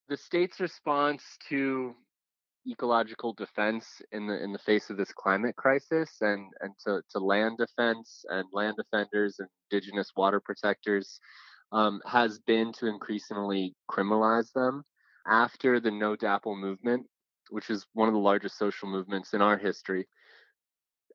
The 0.09 0.17
state's 0.17 0.59
response 0.59 1.23
to 1.49 1.95
ecological 2.69 3.33
defense 3.33 4.01
in 4.11 4.27
the 4.27 4.43
in 4.43 4.51
the 4.51 4.59
face 4.59 4.89
of 4.89 4.97
this 4.97 5.11
climate 5.13 5.55
crisis 5.55 6.17
and 6.21 6.51
and 6.61 6.73
to, 6.85 7.01
to 7.09 7.19
land 7.19 7.57
defense 7.57 8.25
and 8.29 8.45
land 8.51 8.75
defenders 8.77 9.39
and 9.39 9.47
indigenous 9.71 10.11
water 10.15 10.39
protectors 10.39 11.19
um, 11.71 12.01
has 12.05 12.39
been 12.39 12.71
to 12.73 12.87
increasingly 12.87 13.75
criminalize 13.91 14.51
them. 14.53 14.83
After 15.27 15.79
the 15.79 15.91
no 15.91 16.15
DAPL 16.15 16.57
movement 16.57 17.05
which 17.49 17.69
is 17.69 17.85
one 17.93 18.07
of 18.07 18.13
the 18.13 18.19
largest 18.19 18.57
social 18.57 18.89
movements 18.89 19.33
in 19.33 19.41
our 19.41 19.57
history 19.57 20.05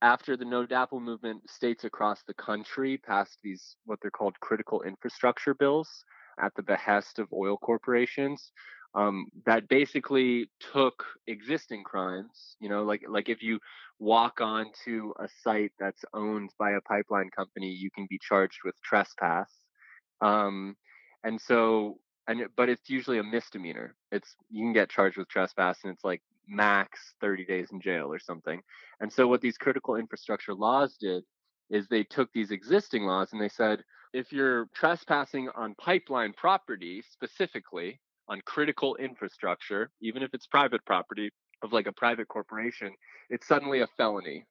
after 0.02 0.36
the 0.36 0.44
no 0.44 0.66
DAPL 0.66 1.00
movement 1.00 1.48
states 1.48 1.84
across 1.84 2.22
the 2.26 2.34
country 2.34 2.98
passed 2.98 3.38
these 3.42 3.76
what 3.84 3.98
they're 4.02 4.10
called 4.10 4.38
critical 4.40 4.82
infrastructure 4.82 5.54
bills 5.54 5.88
at 6.42 6.52
the 6.56 6.62
behest 6.62 7.18
of 7.18 7.28
oil 7.32 7.56
corporations 7.56 8.50
um, 8.94 9.26
that 9.46 9.68
basically 9.68 10.50
took 10.72 11.04
existing 11.26 11.82
crimes. 11.84 12.56
You 12.60 12.68
know, 12.68 12.84
like 12.84 13.04
like 13.08 13.28
if 13.28 13.42
you 13.42 13.58
walk 13.98 14.40
onto 14.40 15.12
a 15.18 15.28
site 15.42 15.72
that's 15.78 16.04
owned 16.14 16.50
by 16.58 16.72
a 16.72 16.80
pipeline 16.80 17.30
company, 17.30 17.68
you 17.68 17.90
can 17.90 18.06
be 18.10 18.18
charged 18.20 18.60
with 18.64 18.74
trespass. 18.82 19.50
Um, 20.20 20.76
and 21.24 21.40
so, 21.40 21.98
and 22.28 22.46
but 22.56 22.68
it's 22.68 22.90
usually 22.90 23.18
a 23.18 23.24
misdemeanor. 23.24 23.94
It's 24.10 24.36
you 24.50 24.64
can 24.64 24.72
get 24.72 24.90
charged 24.90 25.16
with 25.16 25.28
trespass, 25.28 25.78
and 25.84 25.92
it's 25.92 26.04
like 26.04 26.22
max 26.48 27.14
30 27.20 27.44
days 27.44 27.68
in 27.72 27.80
jail 27.80 28.12
or 28.12 28.18
something. 28.18 28.60
And 29.00 29.12
so, 29.12 29.26
what 29.26 29.40
these 29.40 29.56
critical 29.56 29.96
infrastructure 29.96 30.54
laws 30.54 30.96
did 31.00 31.24
is 31.70 31.88
they 31.88 32.04
took 32.04 32.30
these 32.32 32.50
existing 32.50 33.04
laws 33.04 33.32
and 33.32 33.40
they 33.40 33.48
said, 33.48 33.82
if 34.12 34.30
you're 34.30 34.66
trespassing 34.74 35.48
on 35.54 35.74
pipeline 35.76 36.34
property 36.34 37.02
specifically, 37.10 37.98
on 38.28 38.40
critical 38.44 38.96
infrastructure, 38.96 39.90
even 40.00 40.22
if 40.22 40.30
it's 40.32 40.46
private 40.46 40.84
property 40.84 41.30
of 41.62 41.72
like 41.72 41.86
a 41.86 41.92
private 41.92 42.28
corporation, 42.28 42.92
it's 43.30 43.46
suddenly 43.46 43.80
a 43.80 43.86
felony 43.96 44.44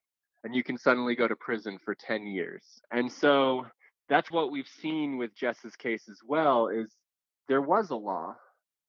and 0.44 0.54
you 0.54 0.64
can 0.64 0.76
suddenly 0.76 1.14
go 1.14 1.28
to 1.28 1.36
prison 1.36 1.78
for 1.84 1.94
10 1.94 2.26
years. 2.26 2.62
And 2.90 3.10
so 3.10 3.66
that's 4.08 4.30
what 4.30 4.50
we've 4.50 4.68
seen 4.80 5.16
with 5.16 5.34
Jess's 5.34 5.76
case 5.76 6.08
as 6.10 6.18
well 6.26 6.68
is 6.68 6.92
there 7.48 7.62
was 7.62 7.90
a 7.90 7.96
law 7.96 8.34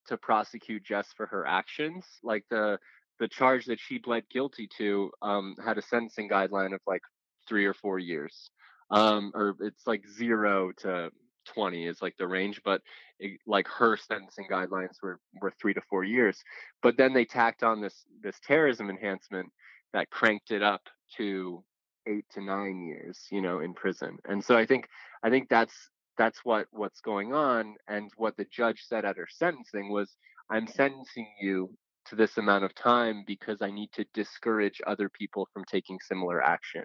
to 0.07 0.17
prosecute 0.17 0.83
Jess 0.83 1.07
for 1.15 1.25
her 1.27 1.45
actions. 1.45 2.05
Like 2.23 2.43
the 2.49 2.77
the 3.19 3.27
charge 3.27 3.65
that 3.65 3.79
she 3.79 3.99
pled 3.99 4.23
guilty 4.31 4.67
to 4.77 5.11
um, 5.21 5.55
had 5.63 5.77
a 5.77 5.81
sentencing 5.81 6.27
guideline 6.27 6.73
of 6.73 6.81
like 6.87 7.03
three 7.47 7.65
or 7.65 7.73
four 7.73 7.99
years. 7.99 8.49
Um, 8.89 9.31
or 9.35 9.55
it's 9.61 9.85
like 9.87 10.03
zero 10.07 10.71
to 10.79 11.09
20 11.45 11.87
is 11.87 12.01
like 12.01 12.15
the 12.17 12.27
range, 12.27 12.61
but 12.63 12.81
it, 13.19 13.39
like 13.47 13.67
her 13.67 13.97
sentencing 13.97 14.47
guidelines 14.51 15.01
were, 15.01 15.19
were 15.41 15.53
three 15.59 15.73
to 15.73 15.81
four 15.89 16.03
years. 16.03 16.37
But 16.81 16.97
then 16.97 17.13
they 17.13 17.25
tacked 17.25 17.63
on 17.63 17.81
this 17.81 18.05
this 18.21 18.39
terrorism 18.45 18.89
enhancement 18.89 19.49
that 19.93 20.09
cranked 20.09 20.51
it 20.51 20.63
up 20.63 20.81
to 21.17 21.63
eight 22.07 22.25
to 22.31 22.41
nine 22.41 22.81
years, 22.85 23.19
you 23.31 23.41
know, 23.41 23.59
in 23.59 23.73
prison. 23.73 24.17
And 24.25 24.43
so 24.43 24.57
I 24.57 24.65
think 24.65 24.87
I 25.23 25.29
think 25.29 25.49
that's 25.49 25.75
that's 26.17 26.39
what 26.43 26.67
what's 26.71 27.01
going 27.01 27.33
on. 27.33 27.75
And 27.87 28.11
what 28.17 28.37
the 28.37 28.45
judge 28.51 28.83
said 28.87 29.05
at 29.05 29.17
her 29.17 29.27
sentencing 29.29 29.91
was, 29.91 30.15
I'm 30.49 30.67
sentencing 30.67 31.27
you 31.41 31.69
to 32.05 32.15
this 32.15 32.37
amount 32.37 32.65
of 32.65 32.75
time 32.75 33.23
because 33.25 33.61
I 33.61 33.71
need 33.71 33.91
to 33.93 34.05
discourage 34.13 34.81
other 34.85 35.09
people 35.09 35.47
from 35.53 35.63
taking 35.65 35.99
similar 36.01 36.41
action. 36.41 36.83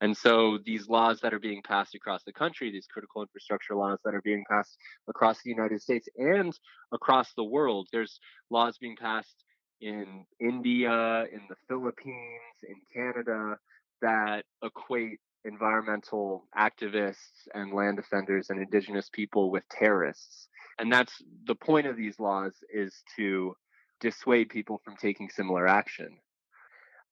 And 0.00 0.16
so 0.16 0.58
these 0.64 0.88
laws 0.88 1.20
that 1.20 1.34
are 1.34 1.40
being 1.40 1.62
passed 1.62 1.94
across 1.94 2.22
the 2.24 2.32
country, 2.32 2.70
these 2.70 2.86
critical 2.86 3.22
infrastructure 3.22 3.74
laws 3.74 3.98
that 4.04 4.14
are 4.14 4.22
being 4.22 4.44
passed 4.48 4.76
across 5.08 5.42
the 5.42 5.50
United 5.50 5.82
States 5.82 6.08
and 6.16 6.56
across 6.92 7.32
the 7.34 7.44
world, 7.44 7.88
there's 7.92 8.20
laws 8.50 8.78
being 8.78 8.96
passed 8.96 9.44
in 9.80 10.24
India, 10.40 11.24
in 11.32 11.40
the 11.48 11.56
Philippines, 11.68 12.56
in 12.62 12.76
Canada 12.94 13.58
that 14.00 14.44
equate 14.62 15.18
environmental 15.44 16.46
activists 16.56 17.46
and 17.54 17.72
land 17.72 17.96
defenders 17.96 18.50
and 18.50 18.60
indigenous 18.60 19.08
people 19.12 19.50
with 19.50 19.64
terrorists. 19.68 20.48
And 20.78 20.92
that's 20.92 21.22
the 21.46 21.54
point 21.54 21.86
of 21.86 21.96
these 21.96 22.18
laws 22.20 22.52
is 22.72 23.02
to 23.16 23.54
dissuade 24.00 24.48
people 24.48 24.80
from 24.84 24.96
taking 24.96 25.28
similar 25.28 25.66
action. 25.66 26.18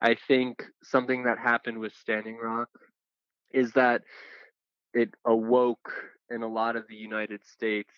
I 0.00 0.14
think 0.28 0.62
something 0.82 1.24
that 1.24 1.38
happened 1.38 1.78
with 1.78 1.92
Standing 1.94 2.36
Rock 2.36 2.68
is 3.52 3.72
that 3.72 4.02
it 4.92 5.10
awoke 5.24 5.92
in 6.30 6.42
a 6.42 6.48
lot 6.48 6.76
of 6.76 6.84
the 6.88 6.96
United 6.96 7.44
States 7.46 7.92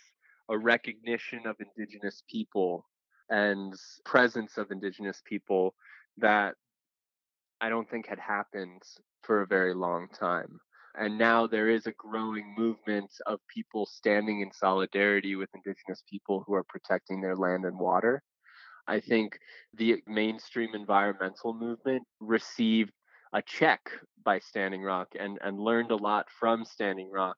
a 0.49 0.57
recognition 0.57 1.47
of 1.47 1.57
indigenous 1.61 2.23
people 2.31 2.87
and 3.29 3.75
presence 4.05 4.57
of 4.57 4.71
indigenous 4.71 5.23
people 5.25 5.75
that 6.17 6.55
I 7.61 7.69
don't 7.69 7.89
think 7.91 8.07
had 8.07 8.19
happened 8.19 8.83
for 9.23 9.43
a 9.43 9.47
very 9.47 9.75
long 9.75 10.09
time. 10.09 10.61
And 10.99 11.19
now 11.19 11.47
there 11.47 11.69
is 11.69 11.87
a 11.87 11.93
growing 11.93 12.55
movement 12.57 13.11
of 13.27 13.41
people 13.53 13.87
standing 13.87 14.41
in 14.41 14.51
solidarity 14.53 15.37
with 15.37 15.51
indigenous 15.55 16.03
people 16.09 16.43
who 16.47 16.55
are 16.55 16.65
protecting 16.65 17.21
their 17.21 17.37
land 17.37 17.65
and 17.65 17.79
water. 17.79 18.23
I 18.89 19.01
think 19.01 19.39
the 19.75 20.03
mainstream 20.07 20.75
environmental 20.75 21.53
movement 21.53 22.03
received 22.21 22.93
a 23.35 23.43
check 23.43 23.91
by 24.25 24.39
Standing 24.39 24.83
Rock 24.83 25.09
and, 25.19 25.39
and 25.43 25.61
learned 25.61 25.91
a 25.91 25.97
lot 25.97 26.27
from 26.41 26.65
Standing 26.65 27.11
Rock 27.11 27.37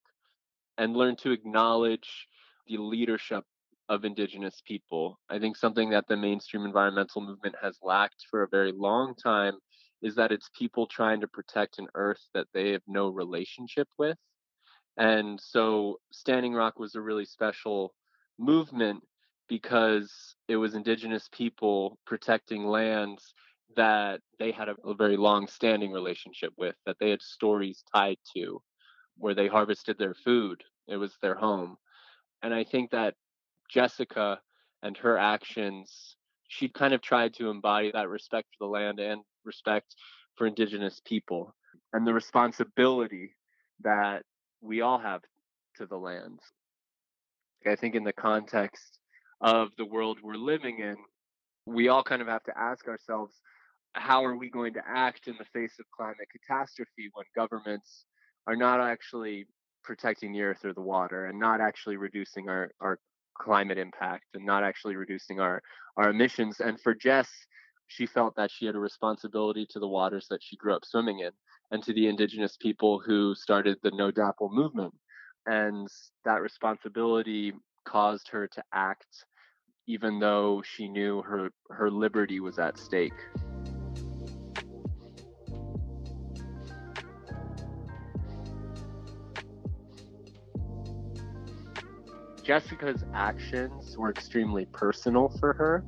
and 0.78 0.97
learned 0.97 1.19
to 1.19 1.33
acknowledge 1.33 2.28
the 2.69 2.78
leadership 2.78 3.45
of 3.88 4.04
indigenous 4.04 4.62
people. 4.64 5.19
I 5.28 5.40
think 5.40 5.57
something 5.57 5.90
that 5.90 6.07
the 6.07 6.16
mainstream 6.16 6.64
environmental 6.64 7.21
movement 7.21 7.57
has 7.61 7.76
lacked 7.83 8.25
for 8.30 8.45
a 8.45 8.49
very 8.49 8.73
long 8.73 9.14
time 9.16 9.54
is 10.02 10.14
that 10.14 10.30
it's 10.30 10.49
people 10.57 10.87
trying 10.87 11.21
to 11.21 11.28
protect 11.28 11.78
an 11.78 11.88
earth 11.97 12.23
that 12.33 12.47
they 12.54 12.71
have 12.71 12.83
no 12.87 13.09
relationship 13.09 13.88
with. 13.99 14.16
And 14.97 15.40
so 15.40 15.99
Standing 16.12 16.54
Rock 16.54 16.78
was 16.78 16.95
a 16.95 17.00
really 17.00 17.25
special 17.25 17.92
movement 18.38 19.02
because 19.50 20.37
it 20.49 20.57
was 20.57 20.75
indigenous 20.75 21.28
people 21.33 21.99
protecting 22.07 22.64
lands 22.64 23.35
that 23.76 24.21
they 24.38 24.52
had 24.52 24.69
a, 24.69 24.76
a 24.85 24.95
very 24.95 25.16
long 25.16 25.49
standing 25.49 25.90
relationship 25.90 26.52
with, 26.57 26.76
that 26.87 26.97
they 27.00 27.11
had 27.11 27.21
stories 27.21 27.83
tied 27.92 28.16
to, 28.35 28.62
where 29.16 29.35
they 29.35 29.49
harvested 29.49 29.99
their 29.99 30.14
food. 30.14 30.62
It 30.87 30.97
was 30.97 31.19
their 31.21 31.35
home. 31.35 31.76
And 32.42 32.54
I 32.54 32.62
think 32.62 32.92
that 32.92 33.14
Jessica 33.69 34.40
and 34.85 34.97
her 34.99 35.19
actions, 35.19 36.16
she 36.49 36.69
kind 36.69 36.95
of 36.95 37.02
tried 37.02 37.35
to 37.35 37.50
embody 37.50 37.90
that 37.92 38.09
respect 38.09 38.49
for 38.57 38.66
the 38.66 38.71
land 38.71 39.00
and 39.00 39.23
respect 39.45 39.97
for 40.37 40.47
indigenous 40.47 41.00
people 41.04 41.54
and 41.92 42.07
the 42.07 42.14
responsibility 42.14 43.35
that 43.80 44.23
we 44.61 44.80
all 44.80 44.99
have 44.99 45.23
to 45.76 45.87
the 45.87 45.97
lands. 45.97 46.42
I 47.66 47.75
think 47.75 47.95
in 47.95 48.04
the 48.04 48.12
context 48.12 49.00
of 49.40 49.70
the 49.78 49.85
world 49.85 50.18
we're 50.23 50.35
living 50.35 50.78
in, 50.80 50.97
we 51.66 51.88
all 51.88 52.02
kind 52.02 52.23
of 52.23 52.28
have 52.28 52.44
to 52.44 52.59
ask 52.59 52.88
ourselves 52.88 53.35
how 53.94 54.25
are 54.25 54.37
we 54.37 54.50
going 54.50 54.75
to 54.75 54.82
act 54.87 55.26
in 55.26 55.35
the 55.38 55.44
face 55.52 55.75
of 55.80 55.87
climate 55.97 56.28
catastrophe 56.30 57.11
when 57.12 57.25
governments 57.35 58.04
are 58.47 58.56
not 58.56 58.80
actually 58.80 59.47
protecting 59.82 60.32
the 60.32 60.42
earth 60.42 60.64
or 60.64 60.73
the 60.73 60.80
water 60.80 61.26
and 61.26 61.38
not 61.38 61.61
actually 61.61 61.97
reducing 61.97 62.49
our, 62.49 62.70
our 62.80 62.99
climate 63.38 63.78
impact 63.78 64.25
and 64.35 64.44
not 64.44 64.62
actually 64.62 64.97
reducing 64.97 65.40
our, 65.40 65.62
our 65.97 66.11
emissions. 66.11 66.61
And 66.61 66.80
for 66.80 66.94
Jess, 66.94 67.28
she 67.88 68.06
felt 68.06 68.37
that 68.37 68.50
she 68.50 68.66
had 68.66 68.76
a 68.76 68.80
responsibility 68.80 69.66
to 69.70 69.80
the 69.80 69.88
waters 69.88 70.26
that 70.30 70.42
she 70.42 70.56
grew 70.56 70.75
up 70.75 70.85
swimming 70.85 71.20
in 71.20 71.30
and 71.70 71.82
to 71.82 71.92
the 71.92 72.06
indigenous 72.06 72.56
people 72.61 73.00
who 73.04 73.35
started 73.35 73.78
the 73.82 73.90
No 73.92 74.11
DAPL 74.11 74.52
movement. 74.52 74.94
And 75.47 75.88
that 76.25 76.42
responsibility 76.42 77.52
caused 77.85 78.28
her 78.28 78.47
to 78.47 78.62
act 78.73 79.25
even 79.90 80.20
though 80.20 80.62
she 80.64 80.88
knew 80.88 81.20
her, 81.23 81.50
her 81.68 81.90
liberty 81.90 82.38
was 82.38 82.61
at 82.61 82.78
stake. 82.78 83.12
Jessica's 92.44 93.04
actions 93.12 93.99
were 93.99 94.11
extremely 94.11 94.66
personal 94.66 95.28
for 95.40 95.54
her. 95.54 95.85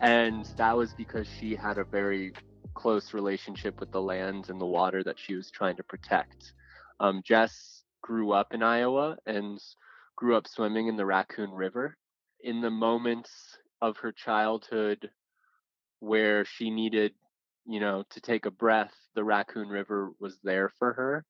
And 0.00 0.46
that 0.56 0.74
was 0.74 0.94
because 0.94 1.26
she 1.38 1.54
had 1.54 1.76
a 1.76 1.84
very 1.84 2.32
close 2.72 3.12
relationship 3.12 3.78
with 3.78 3.92
the 3.92 4.00
land 4.00 4.48
and 4.48 4.58
the 4.58 4.66
water 4.66 5.04
that 5.04 5.18
she 5.18 5.34
was 5.34 5.50
trying 5.50 5.76
to 5.76 5.82
protect. 5.82 6.54
Um, 6.98 7.20
Jess 7.22 7.84
grew 8.02 8.32
up 8.32 8.54
in 8.54 8.62
Iowa 8.62 9.18
and 9.26 9.60
grew 10.16 10.34
up 10.34 10.48
swimming 10.48 10.88
in 10.88 10.96
the 10.96 11.04
Raccoon 11.04 11.50
River. 11.50 11.97
In 12.40 12.60
the 12.60 12.70
moments 12.70 13.58
of 13.80 13.96
her 13.98 14.12
childhood 14.12 15.10
where 16.00 16.44
she 16.44 16.70
needed, 16.70 17.12
you 17.66 17.80
know, 17.80 18.04
to 18.10 18.20
take 18.20 18.46
a 18.46 18.50
breath, 18.50 18.94
the 19.14 19.24
Raccoon 19.24 19.68
River 19.68 20.12
was 20.20 20.38
there 20.44 20.70
for 20.78 20.92
her 20.92 21.24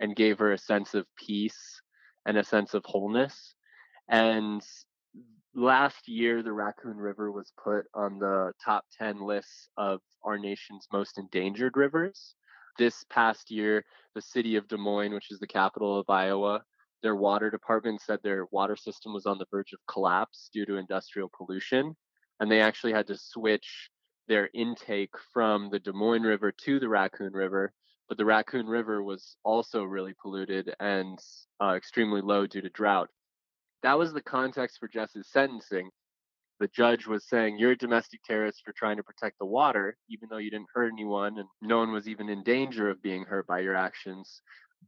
and 0.00 0.16
gave 0.16 0.38
her 0.38 0.52
a 0.52 0.58
sense 0.58 0.94
of 0.94 1.06
peace 1.16 1.80
and 2.26 2.36
a 2.36 2.44
sense 2.44 2.74
of 2.74 2.84
wholeness. 2.84 3.54
And 4.08 4.62
last 5.54 6.08
year, 6.08 6.42
the 6.42 6.52
Raccoon 6.52 6.96
River 6.96 7.30
was 7.32 7.52
put 7.62 7.86
on 7.94 8.18
the 8.18 8.52
top 8.64 8.84
10 8.98 9.20
lists 9.20 9.68
of 9.76 10.00
our 10.22 10.38
nation's 10.38 10.86
most 10.92 11.18
endangered 11.18 11.76
rivers. 11.76 12.34
This 12.78 13.04
past 13.10 13.50
year, 13.50 13.84
the 14.14 14.22
city 14.22 14.56
of 14.56 14.68
Des 14.68 14.76
Moines, 14.76 15.12
which 15.12 15.30
is 15.30 15.40
the 15.40 15.46
capital 15.46 15.98
of 15.98 16.08
Iowa, 16.08 16.62
their 17.02 17.16
water 17.16 17.50
department 17.50 18.00
said 18.00 18.20
their 18.22 18.46
water 18.50 18.76
system 18.76 19.12
was 19.12 19.26
on 19.26 19.38
the 19.38 19.46
verge 19.50 19.72
of 19.72 19.80
collapse 19.88 20.50
due 20.52 20.66
to 20.66 20.76
industrial 20.76 21.30
pollution. 21.36 21.96
And 22.40 22.50
they 22.50 22.60
actually 22.60 22.92
had 22.92 23.06
to 23.08 23.16
switch 23.16 23.90
their 24.28 24.48
intake 24.54 25.14
from 25.32 25.70
the 25.70 25.78
Des 25.78 25.92
Moines 25.92 26.22
River 26.22 26.52
to 26.64 26.80
the 26.80 26.88
Raccoon 26.88 27.32
River. 27.32 27.72
But 28.08 28.18
the 28.18 28.24
Raccoon 28.24 28.66
River 28.66 29.02
was 29.02 29.36
also 29.44 29.84
really 29.84 30.14
polluted 30.20 30.74
and 30.80 31.18
uh, 31.62 31.74
extremely 31.74 32.20
low 32.20 32.46
due 32.46 32.60
to 32.60 32.70
drought 32.70 33.08
that 33.82 33.98
was 33.98 34.12
the 34.12 34.22
context 34.22 34.78
for 34.78 34.88
Jess's 34.88 35.28
sentencing. 35.30 35.90
The 36.60 36.68
judge 36.68 37.06
was 37.06 37.28
saying, 37.28 37.58
You're 37.58 37.72
a 37.72 37.76
domestic 37.76 38.20
terrorist 38.24 38.62
for 38.64 38.72
trying 38.72 38.96
to 38.96 39.02
protect 39.02 39.38
the 39.38 39.46
water, 39.46 39.96
even 40.08 40.28
though 40.30 40.38
you 40.38 40.50
didn't 40.50 40.68
hurt 40.72 40.92
anyone 40.92 41.38
and 41.38 41.48
no 41.60 41.78
one 41.78 41.92
was 41.92 42.08
even 42.08 42.28
in 42.28 42.44
danger 42.44 42.88
of 42.88 43.02
being 43.02 43.24
hurt 43.24 43.46
by 43.46 43.60
your 43.60 43.74
actions. 43.74 44.40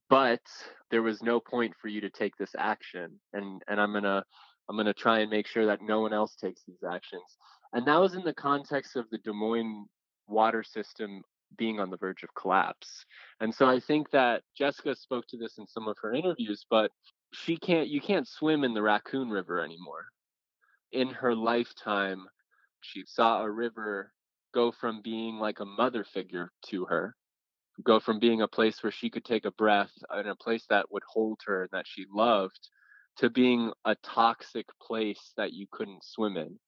But 0.09 0.43
there 0.91 1.03
was 1.03 1.23
no 1.23 1.41
point 1.41 1.75
for 1.81 1.89
you 1.89 2.01
to 2.01 2.11
take 2.11 2.37
this 2.37 2.55
action. 2.59 3.19
And 3.33 3.63
and 3.69 3.81
I'm 3.81 3.93
gonna 3.93 4.25
I'm 4.69 4.77
gonna 4.77 4.95
try 4.95 5.21
and 5.21 5.31
make 5.31 5.47
sure 5.47 5.67
that 5.67 5.83
no 5.83 6.01
one 6.01 6.13
else 6.13 6.37
takes 6.37 6.63
these 6.67 6.85
actions. 6.89 7.39
And 7.73 7.87
that 7.87 8.01
was 8.01 8.15
in 8.15 8.23
the 8.23 8.35
context 8.35 8.97
of 8.97 9.07
the 9.11 9.19
Des 9.19 9.33
Moines 9.33 9.87
water 10.29 10.63
system 10.63 11.23
being 11.57 11.81
on 11.81 11.91
the 11.91 11.97
verge 11.97 12.23
of 12.23 12.35
collapse. 12.35 13.05
And 13.41 13.55
so 13.55 13.67
I 13.67 13.79
think 13.81 14.11
that 14.11 14.43
Jessica 14.57 14.95
spoke 14.95 15.27
to 15.29 15.37
this 15.37 15.59
in 15.59 15.67
some 15.67 15.89
of 15.89 15.97
her 16.03 16.13
interviews, 16.13 16.65
but 16.71 16.91
she 17.33 17.57
can't 17.57 17.89
you 17.89 18.01
can't 18.01 18.29
swim 18.29 18.65
in 18.65 18.75
the 18.75 18.83
raccoon 18.83 19.29
river 19.29 19.61
anymore 19.61 20.07
in 20.93 21.09
her 21.09 21.35
lifetime 21.35 22.25
she 22.81 23.03
saw 23.07 23.43
a 23.43 23.51
river 23.51 24.13
go 24.55 24.71
from 24.71 25.03
being 25.03 25.39
like 25.39 25.59
a 25.59 25.65
mother 25.65 26.05
figure 26.05 26.51
to 26.65 26.85
her 26.85 27.17
go 27.83 27.99
from 27.99 28.19
being 28.19 28.43
a 28.43 28.49
place 28.49 28.83
where 28.83 28.93
she 28.93 29.11
could 29.11 29.25
take 29.25 29.45
a 29.45 29.51
breath 29.53 29.93
and 30.11 30.29
a 30.29 30.37
place 30.37 30.65
that 30.71 30.91
would 30.93 31.03
hold 31.09 31.41
her 31.47 31.63
and 31.63 31.71
that 31.73 31.87
she 31.87 32.07
loved 32.13 32.69
to 33.17 33.31
being 33.31 33.73
a 33.85 33.95
toxic 33.97 34.67
place 34.81 35.33
that 35.37 35.53
you 35.53 35.67
couldn't 35.71 36.05
swim 36.05 36.37
in. 36.37 36.59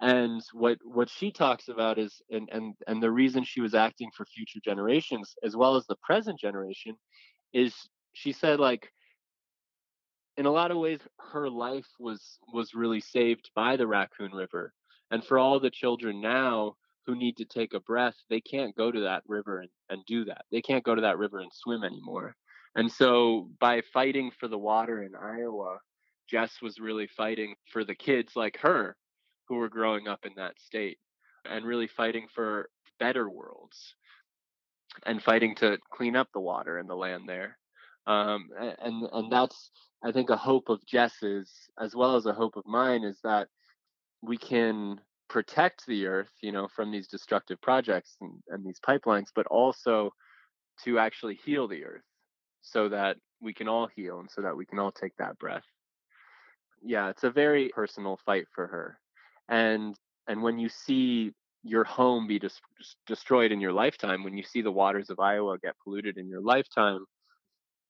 And 0.00 0.42
what 0.52 0.78
what 0.84 1.08
she 1.08 1.30
talks 1.30 1.68
about 1.68 1.98
is 1.98 2.20
and 2.30 2.48
and 2.52 2.74
and 2.86 3.02
the 3.02 3.10
reason 3.10 3.44
she 3.44 3.62
was 3.62 3.74
acting 3.74 4.10
for 4.14 4.26
future 4.26 4.60
generations 4.62 5.34
as 5.42 5.56
well 5.56 5.76
as 5.76 5.86
the 5.86 5.96
present 6.02 6.38
generation 6.38 6.96
is 7.54 7.74
she 8.12 8.32
said 8.32 8.60
like 8.60 8.92
in 10.36 10.44
a 10.44 10.50
lot 10.50 10.70
of 10.70 10.76
ways 10.76 11.00
her 11.32 11.48
life 11.48 11.86
was 11.98 12.38
was 12.52 12.74
really 12.74 13.00
saved 13.00 13.50
by 13.54 13.76
the 13.76 13.86
raccoon 13.86 14.32
river. 14.32 14.74
And 15.10 15.24
for 15.24 15.38
all 15.38 15.60
the 15.60 15.70
children 15.70 16.20
now 16.20 16.74
who 17.06 17.16
need 17.16 17.36
to 17.36 17.44
take 17.44 17.74
a 17.74 17.80
breath 17.80 18.16
they 18.28 18.40
can't 18.40 18.76
go 18.76 18.90
to 18.90 19.00
that 19.00 19.22
river 19.26 19.60
and, 19.60 19.70
and 19.90 20.04
do 20.06 20.24
that. 20.24 20.44
They 20.50 20.60
can't 20.60 20.84
go 20.84 20.94
to 20.94 21.02
that 21.02 21.18
river 21.18 21.38
and 21.38 21.50
swim 21.52 21.84
anymore. 21.84 22.34
And 22.74 22.90
so 22.90 23.48
by 23.60 23.82
fighting 23.92 24.30
for 24.38 24.48
the 24.48 24.58
water 24.58 25.02
in 25.02 25.14
iowa 25.14 25.78
jess 26.28 26.56
was 26.60 26.78
really 26.78 27.06
fighting 27.06 27.54
for 27.72 27.84
the 27.84 27.94
kids 27.94 28.32
like 28.34 28.58
her 28.58 28.96
who 29.48 29.56
were 29.56 29.68
growing 29.68 30.08
up 30.08 30.20
in 30.24 30.32
that 30.36 30.58
state 30.60 30.98
and 31.48 31.64
really 31.64 31.86
fighting 31.86 32.26
for 32.34 32.68
better 32.98 33.28
worlds 33.28 33.94
and 35.04 35.22
fighting 35.22 35.54
to 35.56 35.78
clean 35.92 36.16
up 36.16 36.28
the 36.32 36.40
water 36.40 36.78
and 36.78 36.88
the 36.88 36.94
land 36.94 37.28
there. 37.28 37.58
Um, 38.06 38.48
and 38.58 39.08
and 39.12 39.32
that's 39.32 39.70
I 40.04 40.12
think 40.12 40.30
a 40.30 40.36
hope 40.36 40.68
of 40.68 40.84
Jess's 40.86 41.52
as 41.80 41.94
well 41.94 42.16
as 42.16 42.26
a 42.26 42.32
hope 42.32 42.56
of 42.56 42.66
mine 42.66 43.04
is 43.04 43.18
that 43.24 43.48
we 44.22 44.36
can 44.36 45.00
protect 45.28 45.86
the 45.86 46.06
earth, 46.06 46.30
you 46.42 46.52
know, 46.52 46.68
from 46.68 46.90
these 46.90 47.08
destructive 47.08 47.60
projects 47.60 48.16
and, 48.20 48.32
and 48.48 48.64
these 48.64 48.80
pipelines, 48.86 49.28
but 49.34 49.46
also 49.46 50.10
to 50.84 50.98
actually 50.98 51.38
heal 51.44 51.66
the 51.66 51.84
earth 51.84 52.02
so 52.62 52.88
that 52.88 53.16
we 53.40 53.52
can 53.52 53.68
all 53.68 53.88
heal 53.94 54.20
and 54.20 54.30
so 54.30 54.42
that 54.42 54.56
we 54.56 54.66
can 54.66 54.78
all 54.78 54.92
take 54.92 55.16
that 55.16 55.38
breath. 55.38 55.64
Yeah, 56.82 57.08
it's 57.10 57.24
a 57.24 57.30
very 57.30 57.70
personal 57.70 58.18
fight 58.24 58.46
for 58.54 58.66
her. 58.66 58.98
And 59.48 59.96
and 60.28 60.42
when 60.42 60.58
you 60.58 60.68
see 60.68 61.32
your 61.62 61.84
home 61.84 62.26
be 62.26 62.38
dis- 62.38 62.60
destroyed 63.06 63.52
in 63.52 63.60
your 63.60 63.72
lifetime, 63.72 64.24
when 64.24 64.36
you 64.36 64.42
see 64.42 64.62
the 64.62 64.72
waters 64.72 65.10
of 65.10 65.18
Iowa 65.18 65.58
get 65.58 65.74
polluted 65.82 66.18
in 66.18 66.28
your 66.28 66.40
lifetime, 66.40 67.04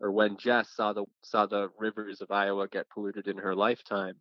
or 0.01 0.13
when 0.13 0.37
Jess 0.37 0.69
saw 0.75 0.93
the 0.93 1.05
saw 1.23 1.47
the 1.47 1.69
rivers 1.79 2.21
of 2.21 2.31
Iowa 2.31 2.69
get 2.69 2.89
polluted 2.91 3.29
in 3.29 3.39
her 3.39 3.55
lifetime, 3.55 4.15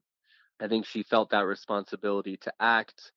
I 0.62 0.68
think 0.68 0.86
she 0.86 1.04
felt 1.04 1.32
that 1.32 1.46
responsibility 1.46 2.38
to 2.38 2.54
act 2.60 3.12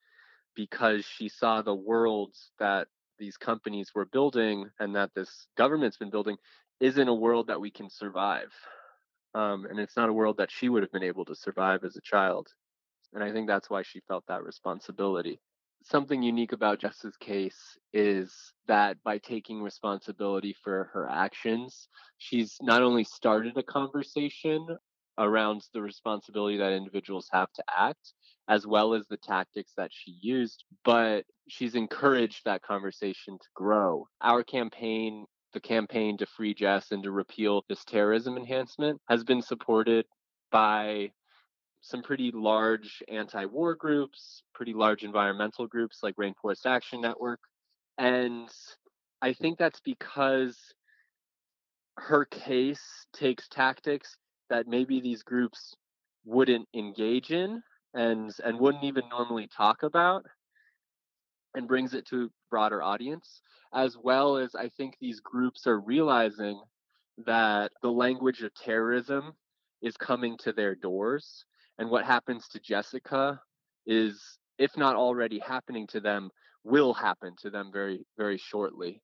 because 0.55 1.05
she 1.05 1.29
saw 1.29 1.63
the 1.63 1.75
worlds 1.75 2.51
that 2.59 2.89
these 3.19 3.37
companies 3.37 3.93
were 3.95 4.07
building 4.07 4.71
and 4.79 4.95
that 4.97 5.15
this 5.15 5.47
government's 5.57 5.97
been 5.97 6.11
building 6.11 6.37
isn't 6.81 7.09
a 7.09 7.15
world 7.15 7.49
that 7.49 7.61
we 7.61 7.71
can 7.71 7.91
survive. 7.91 8.53
Um, 9.35 9.67
and 9.67 9.79
it's 9.79 9.97
not 9.97 10.09
a 10.09 10.13
world 10.13 10.39
that 10.39 10.51
she 10.51 10.69
would 10.69 10.83
have 10.83 10.93
been 10.93 11.03
able 11.03 11.25
to 11.27 11.35
survive 11.35 11.85
as 11.85 11.97
a 11.97 12.01
child. 12.01 12.49
And 13.13 13.23
I 13.23 13.33
think 13.33 13.47
that's 13.47 13.71
why 13.71 13.83
she 13.83 14.01
felt 14.09 14.25
that 14.29 14.45
responsibility 14.45 15.41
something 15.83 16.23
unique 16.23 16.53
about 16.53 16.81
Jess's 16.81 17.17
case 17.17 17.79
is 17.93 18.53
that 18.67 19.03
by 19.03 19.19
taking 19.19 19.63
responsibility 19.63 20.55
for 20.63 20.91
her 20.93 21.09
actions, 21.09 21.89
she's 22.19 22.57
not 22.61 22.83
only 22.83 23.05
started 23.05 23.57
a 23.57 23.63
conversation 23.63 24.67
around 25.19 25.63
the 25.75 25.83
responsibility 25.83 26.57
that 26.59 26.73
individuals 26.73 27.29
have 27.33 27.53
to 27.53 27.65
act, 27.77 28.15
as 28.49 28.67
well 28.67 28.95
as 28.95 29.07
the 29.09 29.17
tactics 29.19 29.73
that 29.77 29.91
she 29.93 30.17
used, 30.21 30.65
but 30.85 31.25
she's 31.49 31.75
encouraged 31.75 32.43
that 32.45 32.63
conversation 32.63 33.37
to 33.39 33.49
grow. 33.55 34.07
Our 34.23 34.43
campaign 34.45 35.27
the 35.53 35.61
campaign 35.61 36.19
to 36.19 36.27
free 36.27 36.55
Jess 36.55 36.93
and 36.93 37.03
to 37.03 37.11
repeal 37.11 37.65
this 37.69 37.85
terrorism 37.85 38.37
enhancement 38.37 39.01
has 39.09 39.25
been 39.25 39.43
supported 39.43 40.05
by 40.51 41.11
some 41.81 42.03
pretty 42.03 42.31
large 42.35 43.03
anti-war 43.09 43.75
groups, 43.75 44.43
pretty 44.55 44.75
large 44.75 45.05
environmental 45.05 45.67
groups 45.67 46.01
like 46.03 46.17
Rainforest 46.17 46.67
Action 46.67 47.01
Network. 47.01 47.41
And 47.97 48.49
I 49.23 49.33
think 49.33 49.59
that's 49.59 49.81
because 49.81 50.59
her 51.97 52.25
case 52.27 53.07
takes 53.13 53.49
tactics 53.49 54.17
that 54.51 54.67
maybe 54.67 55.01
these 55.01 55.23
groups 55.23 55.75
wouldn't 56.25 56.69
engage 56.75 57.31
in 57.31 57.63
and 57.95 58.33
and 58.45 58.59
wouldn't 58.59 58.85
even 58.85 59.09
normally 59.09 59.49
talk 59.49 59.83
about 59.83 60.25
and 61.55 61.67
brings 61.67 61.95
it 61.95 62.07
to 62.07 62.25
a 62.25 62.29
broader 62.51 62.83
audience 62.83 63.41
as 63.75 63.97
well 64.03 64.37
as 64.37 64.55
I 64.55 64.69
think 64.69 64.95
these 65.01 65.21
groups 65.21 65.67
are 65.67 65.81
realizing 65.81 66.61
that 67.27 67.73
the 67.83 67.91
language 67.91 68.43
of 68.43 68.55
terrorism 68.55 69.33
is 69.83 69.97
coming 69.97 70.37
to 70.39 70.53
their 70.53 70.75
doors 70.75 71.45
and 71.79 71.91
what 71.91 72.05
happens 72.05 72.49
to 72.49 72.61
Jessica 72.61 73.41
is, 73.87 74.39
if 74.59 74.77
not 74.77 74.97
already 74.97 75.39
happening 75.39 75.87
to 75.89 76.01
them, 76.01 76.31
will 76.65 76.93
happen 76.93 77.35
to 77.41 77.51
them 77.51 77.71
very, 77.73 78.05
very 78.17 78.37
shortly. 78.37 79.01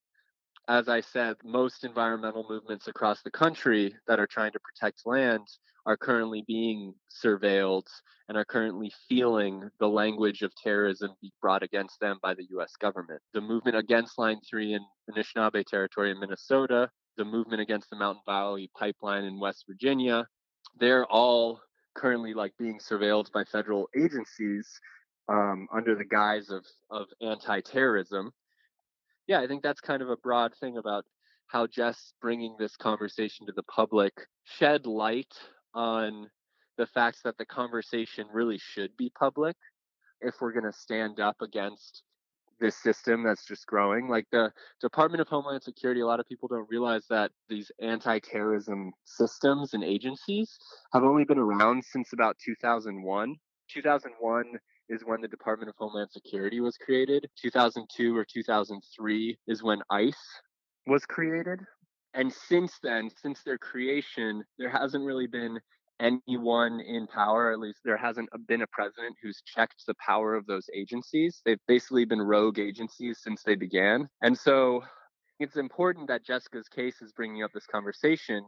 As 0.69 0.89
I 0.89 1.01
said, 1.01 1.37
most 1.45 1.85
environmental 1.85 2.47
movements 2.49 2.89
across 2.89 3.21
the 3.23 3.31
country 3.31 3.95
that 4.07 4.19
are 4.19 4.27
trying 4.27 4.53
to 4.53 4.61
protect 4.61 5.07
land 5.07 5.47
are 5.85 5.97
currently 5.97 6.43
being 6.47 6.95
surveilled 7.23 7.87
and 8.29 8.39
are 8.39 8.47
currently 8.47 8.91
feeling 9.07 9.69
the 9.79 9.89
language 9.89 10.41
of 10.41 10.55
terrorism 10.57 11.11
be 11.21 11.31
brought 11.43 11.63
against 11.63 12.01
them 12.01 12.19
by 12.23 12.33
the 12.33 12.47
US 12.57 12.73
government. 12.81 13.21
The 13.35 13.43
movement 13.43 13.77
against 13.77 14.19
Line 14.19 14.41
3 14.49 14.75
in 14.75 14.81
Anishinaabe 15.11 15.65
territory 15.67 16.11
in 16.11 16.19
Minnesota, 16.19 16.89
the 17.19 17.27
movement 17.27 17.61
against 17.61 17.91
the 17.91 17.97
Mountain 17.97 18.23
Valley 18.27 18.71
Pipeline 18.79 19.25
in 19.25 19.39
West 19.39 19.65
Virginia, 19.69 20.27
they're 20.81 21.05
all 21.07 21.61
currently 21.95 22.33
like 22.33 22.55
being 22.59 22.79
surveilled 22.79 23.31
by 23.33 23.45
federal 23.45 23.89
agencies 23.95 24.81
um, 25.29 25.69
under 25.73 25.95
the 25.95 26.05
guise 26.05 26.49
of, 26.51 26.65
of 26.91 27.07
anti-terrorism. 27.21 28.33
Yeah, 29.27 29.41
I 29.41 29.47
think 29.47 29.63
that's 29.63 29.81
kind 29.81 30.03
of 30.03 30.11
a 30.11 30.17
broad 30.17 30.53
thing 30.61 30.77
about 30.77 31.05
how 31.47 31.67
Jess 31.67 32.13
bringing 32.21 32.57
this 32.59 32.77
conversation 32.77 33.47
to 33.47 33.53
the 33.53 33.63
public 33.65 34.13
shed 34.45 34.87
light 34.87 35.33
on 35.75 36.29
the 36.77 36.87
fact 36.87 37.19
that 37.25 37.39
the 37.39 37.47
conversation 37.47 38.27
really 38.33 38.59
should 38.59 38.97
be 38.97 39.11
public 39.19 39.57
if 40.21 40.35
we're 40.41 40.53
going 40.53 40.71
to 40.71 40.73
stand 40.73 41.21
up 41.21 41.37
against 41.41 42.03
this 42.61 42.77
system 42.77 43.23
that's 43.23 43.47
just 43.47 43.67
growing. 43.67 44.09
Like 44.09 44.27
the 44.31 44.53
Department 44.81 45.21
of 45.21 45.29
Homeland 45.29 45.63
Security, 45.63 46.01
a 46.01 46.07
lot 46.07 46.21
of 46.21 46.27
people 46.27 46.49
don't 46.49 46.69
realize 46.69 47.05
that 47.11 47.31
these 47.49 47.71
anti 47.81 48.19
terrorism 48.19 48.93
systems 49.05 49.75
and 49.75 49.85
agencies 49.85 50.59
have 50.93 51.05
only 51.05 51.25
been 51.25 51.39
around 51.39 51.85
since 51.85 52.13
about 52.13 52.37
2001. 52.45 53.37
2001 53.71 54.45
is 54.89 55.03
when 55.05 55.21
the 55.21 55.29
Department 55.29 55.69
of 55.69 55.77
Homeland 55.77 56.11
Security 56.11 56.61
was 56.61 56.77
created. 56.77 57.29
2002 57.41 58.17
or 58.17 58.25
2003 58.25 59.39
is 59.47 59.63
when 59.63 59.81
ICE 59.91 60.41
was 60.87 61.07
created. 61.07 61.61
And 62.15 62.33
since 62.33 62.79
then, 62.83 63.11
since 63.23 63.43
their 63.43 63.59
creation, 63.59 64.45
there 64.59 64.69
hasn't 64.69 65.05
really 65.05 65.27
been 65.27 65.59
anyone 66.01 66.81
in 66.81 67.07
power, 67.07 67.53
at 67.53 67.59
least 67.59 67.81
there 67.85 67.97
hasn't 67.97 68.29
uh, 68.33 68.39
been 68.49 68.63
a 68.63 68.67
president 68.69 69.17
who's 69.23 69.43
checked 69.47 69.85
the 69.87 69.95
power 70.05 70.35
of 70.35 70.47
those 70.47 70.67
agencies. 70.75 71.41
They've 71.45 71.59
basically 71.69 72.05
been 72.05 72.23
rogue 72.23 72.59
agencies 72.59 73.21
since 73.23 73.43
they 73.43 73.55
began. 73.55 74.09
And 74.23 74.37
so 74.37 74.83
it's 75.41 75.57
important 75.57 76.09
that 76.09 76.25
Jessica's 76.25 76.69
case 76.69 77.01
is 77.01 77.13
bringing 77.13 77.43
up 77.43 77.51
this 77.53 77.67
conversation 77.67 78.45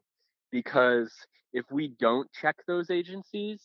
because 0.51 1.13
if 1.53 1.65
we 1.71 1.95
don't 1.99 2.29
check 2.33 2.57
those 2.67 2.91
agencies, 2.91 3.61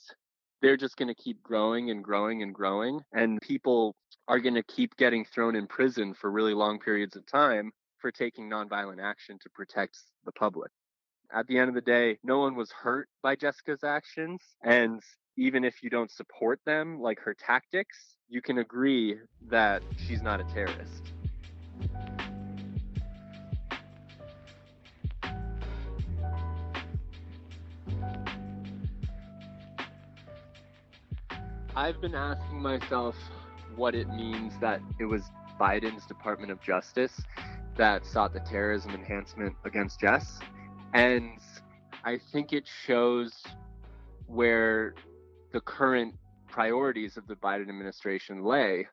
they're 0.62 0.78
just 0.78 0.97
going 0.97 1.08
to 1.08 1.15
keep 1.15 1.41
growing 1.41 1.89
and 1.89 2.04
growing 2.04 2.43
and 2.43 2.54
growing. 2.54 3.02
And 3.13 3.41
people 3.41 3.95
are 4.28 4.39
going 4.39 4.56
to 4.56 4.63
keep 4.63 4.95
getting 4.97 5.26
thrown 5.26 5.56
in 5.56 5.67
prison 5.67 6.13
for 6.13 6.32
really 6.32 6.54
long 6.54 6.80
periods 6.80 7.15
of 7.15 7.26
time 7.26 7.71
for 7.97 8.12
taking 8.12 8.50
nonviolent 8.50 9.02
action 9.02 9.38
to 9.41 9.50
protect 9.50 9.97
the 10.26 10.32
public 10.32 10.71
at 11.34 11.47
the 11.47 11.58
end 11.58 11.69
of 11.69 11.76
the 11.76 11.82
day, 11.82 12.17
no 12.24 12.39
one 12.39 12.56
was 12.56 12.71
hurt 12.71 13.08
by 13.21 13.36
Jessica's 13.36 13.84
actions. 13.84 14.41
And 14.63 15.02
even 15.38 15.63
if 15.63 15.82
you 15.82 15.89
don't 15.89 16.12
support 16.12 16.60
them, 16.65 17.00
like 17.00 17.19
her 17.19 17.34
tactics, 17.34 18.17
you 18.28 18.41
can 18.41 18.58
agree 18.58 19.17
that 19.50 19.82
she's 19.97 20.21
not 20.21 20.39
a 20.39 20.43
terrorist. 20.45 21.12
I've 31.76 32.02
been 32.02 32.16
asking 32.16 32.62
myself 32.62 33.16
what 33.78 33.96
it 33.96 34.10
means 34.10 34.54
that 34.60 34.82
it 35.00 35.06
was 35.06 35.24
Biden's 35.58 36.06
Department 36.06 36.52
of 36.52 36.62
Justice 36.62 37.22
that 37.78 38.06
sought 38.06 38.34
the 38.34 38.42
terrorism 38.42 38.92
enhancement 38.92 39.56
against 39.64 39.98
Jess. 40.02 40.40
And 40.94 41.40
I 42.04 42.20
think 42.34 42.52
it 42.52 42.68
shows 42.68 43.42
where 44.28 44.96
the 45.54 45.62
current 45.62 46.16
priorities 46.50 47.16
of 47.16 47.26
the 47.28 47.36
Biden 47.36 47.70
administration 47.70 48.44
lay. 48.44 48.86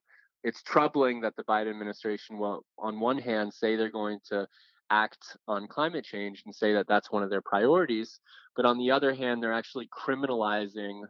It's 0.45 0.63
troubling 0.63 1.21
that 1.23 1.35
the 1.35 1.43
Biden 1.43 1.71
administration 1.71 2.39
will, 2.39 2.65
on 2.79 3.01
one 3.01 3.19
hand, 3.19 3.53
say 3.53 3.75
they're 3.75 3.91
going 3.91 4.21
to 4.29 4.47
act 4.89 5.37
on 5.49 5.67
climate 5.67 6.05
change 6.05 6.45
and 6.47 6.55
say 6.55 6.75
that 6.75 6.87
that's 6.87 7.11
one 7.11 7.25
of 7.25 7.31
their 7.31 7.43
priorities. 7.43 8.21
But 8.55 8.67
on 8.67 8.79
the 8.79 8.93
other 8.93 9.15
hand, 9.15 9.43
they're 9.43 9.53
actually 9.53 9.89
criminalizing 9.89 11.03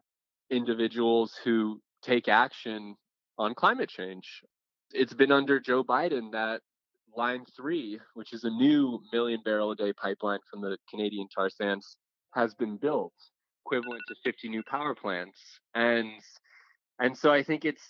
individuals 0.50 1.38
who 1.44 1.80
take 2.02 2.28
action 2.28 2.94
on 3.38 3.54
climate 3.54 3.88
change. 3.88 4.42
It's 4.92 5.14
been 5.14 5.32
under 5.32 5.60
Joe 5.60 5.84
Biden 5.84 6.32
that 6.32 6.60
Line 7.16 7.44
3, 7.56 8.00
which 8.14 8.32
is 8.32 8.44
a 8.44 8.50
new 8.50 9.00
million 9.12 9.40
barrel 9.44 9.72
a 9.72 9.76
day 9.76 9.92
pipeline 9.92 10.40
from 10.50 10.60
the 10.60 10.76
Canadian 10.90 11.28
tar 11.34 11.50
sands, 11.50 11.96
has 12.34 12.54
been 12.54 12.76
built, 12.76 13.12
equivalent 13.64 14.02
to 14.08 14.14
50 14.24 14.48
new 14.48 14.62
power 14.70 14.94
plants. 14.94 15.40
And 15.74 16.10
and 17.00 17.16
so 17.16 17.30
I 17.32 17.42
think 17.42 17.64
it's 17.64 17.82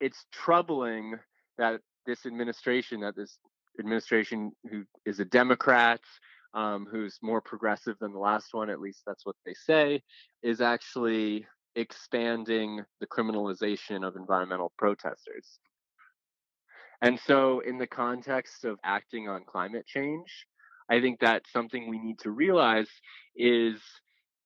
it's 0.00 0.26
troubling 0.32 1.14
that 1.58 1.80
this 2.06 2.26
administration, 2.26 3.00
that 3.00 3.16
this 3.16 3.38
administration 3.78 4.52
who 4.70 4.84
is 5.06 5.20
a 5.20 5.24
Democrat, 5.24 6.00
um, 6.54 6.86
who's 6.90 7.18
more 7.22 7.40
progressive 7.40 7.96
than 8.00 8.12
the 8.12 8.18
last 8.18 8.52
one, 8.52 8.70
at 8.70 8.80
least 8.80 9.02
that's 9.06 9.24
what 9.24 9.36
they 9.44 9.54
say, 9.54 10.02
is 10.42 10.60
actually 10.60 11.46
expanding 11.74 12.84
the 13.00 13.06
criminalization 13.06 14.06
of 14.06 14.16
environmental 14.16 14.72
protesters. 14.78 15.58
And 17.00 17.18
so, 17.18 17.60
in 17.60 17.78
the 17.78 17.86
context 17.86 18.64
of 18.64 18.78
acting 18.84 19.28
on 19.28 19.42
climate 19.44 19.86
change, 19.86 20.46
I 20.88 21.00
think 21.00 21.20
that 21.20 21.42
something 21.52 21.88
we 21.88 21.98
need 21.98 22.18
to 22.20 22.30
realize 22.30 22.88
is 23.34 23.80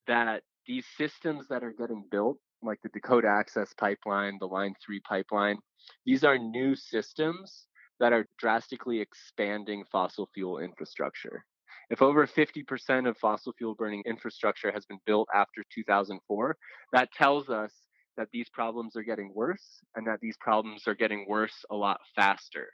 that 0.07 0.43
these 0.65 0.85
systems 0.97 1.47
that 1.49 1.63
are 1.63 1.73
getting 1.73 2.05
built, 2.09 2.39
like 2.63 2.79
the 2.81 2.89
Dakota 2.89 3.27
Access 3.27 3.73
Pipeline, 3.77 4.37
the 4.39 4.47
Line 4.47 4.73
3 4.83 4.99
pipeline, 5.01 5.59
these 6.05 6.23
are 6.23 6.37
new 6.37 6.75
systems 6.75 7.67
that 7.99 8.13
are 8.13 8.27
drastically 8.39 8.99
expanding 8.99 9.83
fossil 9.91 10.29
fuel 10.33 10.59
infrastructure. 10.59 11.45
If 11.89 12.01
over 12.01 12.27
50% 12.27 13.07
of 13.07 13.17
fossil 13.17 13.53
fuel 13.57 13.75
burning 13.75 14.03
infrastructure 14.05 14.71
has 14.71 14.85
been 14.85 14.99
built 15.05 15.27
after 15.33 15.63
2004, 15.73 16.57
that 16.91 17.11
tells 17.13 17.49
us 17.49 17.71
that 18.17 18.27
these 18.33 18.49
problems 18.49 18.95
are 18.95 19.03
getting 19.03 19.31
worse 19.33 19.79
and 19.95 20.05
that 20.07 20.19
these 20.21 20.35
problems 20.37 20.87
are 20.87 20.95
getting 20.95 21.25
worse 21.29 21.65
a 21.71 21.75
lot 21.75 21.99
faster. 22.15 22.67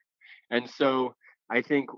And 0.50 0.68
so 0.70 1.14
I 1.52 1.62
think 1.62 1.90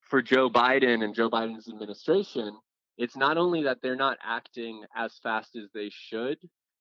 for 0.00 0.22
Joe 0.22 0.50
Biden 0.50 1.04
and 1.04 1.14
Joe 1.14 1.30
Biden's 1.30 1.68
administration, 1.68 2.56
it's 2.96 3.16
not 3.16 3.36
only 3.36 3.62
that 3.62 3.78
they're 3.82 3.94
not 3.94 4.18
acting 4.24 4.82
as 4.96 5.18
fast 5.22 5.54
as 5.54 5.68
they 5.72 5.90
should, 5.92 6.38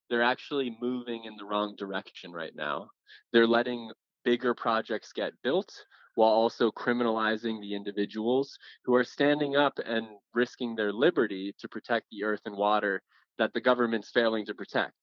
they're 0.09 0.23
actually 0.23 0.75
moving 0.81 1.25
in 1.25 1.35
the 1.37 1.45
wrong 1.45 1.75
direction 1.77 2.31
right 2.31 2.55
now. 2.55 2.89
They're 3.33 3.47
letting 3.47 3.91
bigger 4.23 4.53
projects 4.53 5.11
get 5.13 5.33
built 5.43 5.71
while 6.17 6.31
also 6.31 6.71
criminalizing 6.71 7.61
the 7.61 7.75
individuals 7.75 8.57
who 8.83 8.95
are 8.95 9.03
standing 9.03 9.55
up 9.55 9.77
and 9.85 10.07
risking 10.33 10.75
their 10.75 10.91
liberty 10.91 11.53
to 11.59 11.67
protect 11.67 12.07
the 12.09 12.23
earth 12.23 12.41
and 12.45 12.57
water 12.57 13.03
that 13.37 13.53
the 13.53 13.61
government's 13.61 14.09
failing 14.09 14.43
to 14.43 14.55
protect. 14.55 14.95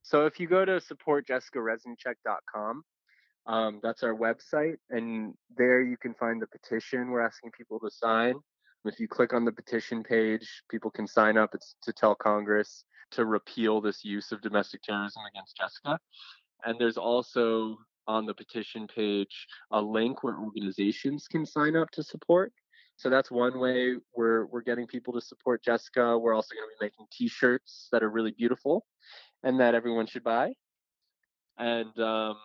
So 0.00 0.24
if 0.24 0.40
you 0.40 0.46
go 0.46 0.64
to 0.64 0.80
supportjessicareznicek.com, 0.80 2.82
um, 3.46 3.80
that's 3.82 4.02
our 4.02 4.14
website, 4.14 4.76
and 4.88 5.34
there 5.54 5.82
you 5.82 5.98
can 5.98 6.14
find 6.14 6.40
the 6.40 6.46
petition 6.46 7.10
we're 7.10 7.20
asking 7.20 7.50
people 7.50 7.78
to 7.80 7.90
sign. 7.90 8.36
If 8.86 8.98
you 8.98 9.08
click 9.08 9.34
on 9.34 9.44
the 9.44 9.52
petition 9.52 10.02
page, 10.02 10.62
people 10.70 10.90
can 10.90 11.06
sign 11.06 11.36
up. 11.36 11.50
It's 11.52 11.76
to 11.82 11.92
tell 11.92 12.14
Congress 12.14 12.86
to 13.10 13.26
repeal 13.26 13.82
this 13.82 14.02
use 14.02 14.32
of 14.32 14.40
domestic 14.40 14.80
terrorism 14.80 15.24
against 15.30 15.58
Jessica. 15.58 15.98
And 16.64 16.80
there's 16.80 16.96
also 16.96 17.76
on 18.06 18.26
the 18.26 18.34
petition 18.34 18.86
page 18.86 19.46
a 19.72 19.80
link 19.80 20.22
where 20.22 20.38
organizations 20.38 21.26
can 21.28 21.44
sign 21.44 21.76
up 21.76 21.90
to 21.90 22.02
support. 22.02 22.52
So 22.96 23.10
that's 23.10 23.30
one 23.30 23.58
way 23.58 23.96
we're 24.16 24.46
we're 24.46 24.62
getting 24.62 24.86
people 24.86 25.12
to 25.14 25.20
support 25.20 25.62
Jessica. 25.62 26.16
We're 26.18 26.34
also 26.34 26.54
going 26.54 26.66
to 26.66 26.76
be 26.78 26.86
making 26.86 27.06
T-shirts 27.12 27.88
that 27.92 28.02
are 28.02 28.10
really 28.10 28.32
beautiful 28.32 28.86
and 29.42 29.60
that 29.60 29.74
everyone 29.74 30.06
should 30.06 30.24
buy. 30.24 30.52
And 31.58 31.98
um, 31.98 32.36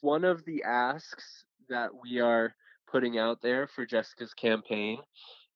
one 0.00 0.24
of 0.24 0.44
the 0.44 0.62
asks 0.64 1.44
that 1.68 1.90
we 2.02 2.20
are 2.20 2.54
putting 2.90 3.18
out 3.18 3.40
there 3.42 3.68
for 3.68 3.86
Jessica's 3.86 4.34
campaign 4.34 4.98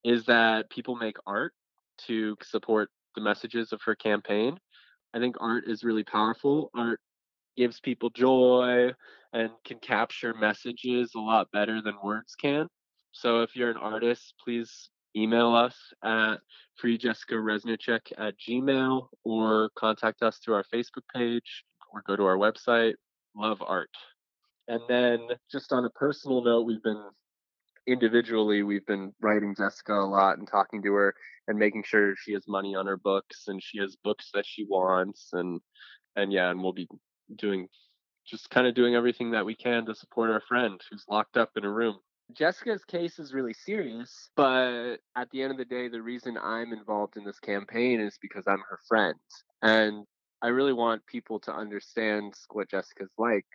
is 0.05 0.25
that 0.27 0.71
people 0.71 0.97
make 0.97 1.17
art 1.27 1.53
to 2.07 2.37
support 2.43 2.91
the 3.15 3.23
messages 3.23 3.73
of 3.73 3.81
her 3.85 3.95
campaign. 3.95 4.59
I 5.15 5.19
think 5.19 5.37
art 5.41 5.65
is 5.67 5.85
really 5.85 6.05
powerful. 6.05 6.71
Art 6.75 7.01
gives 7.57 7.81
people 7.81 8.11
joy 8.11 8.91
and 9.33 9.51
can 9.65 9.79
capture 9.79 10.35
messages 10.35 11.13
a 11.15 11.21
lot 11.21 11.51
better 11.53 11.83
than 11.83 11.95
words 12.03 12.35
can. 12.35 12.69
So 13.13 13.43
if 13.43 13.55
you're 13.55 13.71
an 13.71 13.77
artist, 13.77 14.35
please 14.43 14.91
email 15.17 15.55
us 15.55 15.77
at 16.05 16.37
freejessicareznicek 16.83 18.13
at 18.19 18.35
gmail 18.39 19.09
or 19.25 19.71
contact 19.77 20.23
us 20.23 20.39
through 20.39 20.55
our 20.55 20.65
Facebook 20.65 21.05
page 21.15 21.65
or 21.93 22.03
go 22.07 22.17
to 22.17 22.25
our 22.25 22.37
website. 22.37 22.95
Love 23.37 23.63
art. 23.67 23.91
And 24.69 24.81
then 24.89 25.21
just 25.51 25.73
on 25.73 25.85
a 25.85 25.91
personal 25.91 26.43
note, 26.43 26.63
we've 26.63 26.83
been 26.83 27.03
individually 27.87 28.63
we've 28.63 28.87
been 28.87 29.13
writing 29.21 29.55
Jessica 29.55 29.93
a 29.93 30.07
lot 30.07 30.39
and 30.39 30.49
talking 30.49 30.83
to 30.83 30.93
her 30.95 31.15
and 31.49 31.59
making 31.59 31.83
sure 31.85 32.15
she 32.17 32.33
has 32.33 32.49
money 32.49 32.75
on 32.75 32.87
her 32.87 32.97
books 32.97 33.45
and 33.49 33.63
she 33.63 33.79
has 33.79 33.95
books 34.03 34.31
that 34.33 34.47
she 34.47 34.65
wants 34.65 35.29
and 35.35 35.61
and 36.17 36.33
yeah, 36.33 36.51
and 36.51 36.63
we'll 36.63 36.73
be 36.73 36.89
doing 37.37 37.69
just 38.27 38.51
kind 38.51 38.67
of 38.67 38.75
doing 38.75 38.95
everything 38.95 39.33
that 39.33 39.45
we 39.45 39.55
can 39.55 39.85
to 39.87 39.95
support 39.95 40.31
our 40.31 40.41
friend 40.41 40.81
who's 40.91 41.05
locked 41.09 41.37
up 41.37 41.51
in 41.57 41.65
a 41.65 41.71
room. 41.71 41.99
Jessica's 42.33 42.85
case 42.85 43.19
is 43.19 43.35
really 43.35 43.53
serious, 43.53 44.31
but 44.35 44.97
at 45.15 45.31
the 45.31 45.43
end 45.43 45.53
of 45.53 45.59
the 45.59 45.65
day, 45.65 45.89
the 45.89 46.01
reason 46.01 46.39
I'm 46.43 46.73
involved 46.73 47.19
in 47.19 47.25
this 47.25 47.39
campaign 47.39 48.01
is 48.01 48.19
because 48.21 48.45
I'm 48.47 48.63
her 48.69 48.79
friend. 48.89 49.15
And 49.61 50.07
I 50.41 50.49
really 50.49 50.73
want 50.73 51.07
people 51.07 51.39
to 51.41 51.53
understand 51.53 52.35
what 52.51 52.71
Jessica's 52.71 53.13
like 53.19 53.47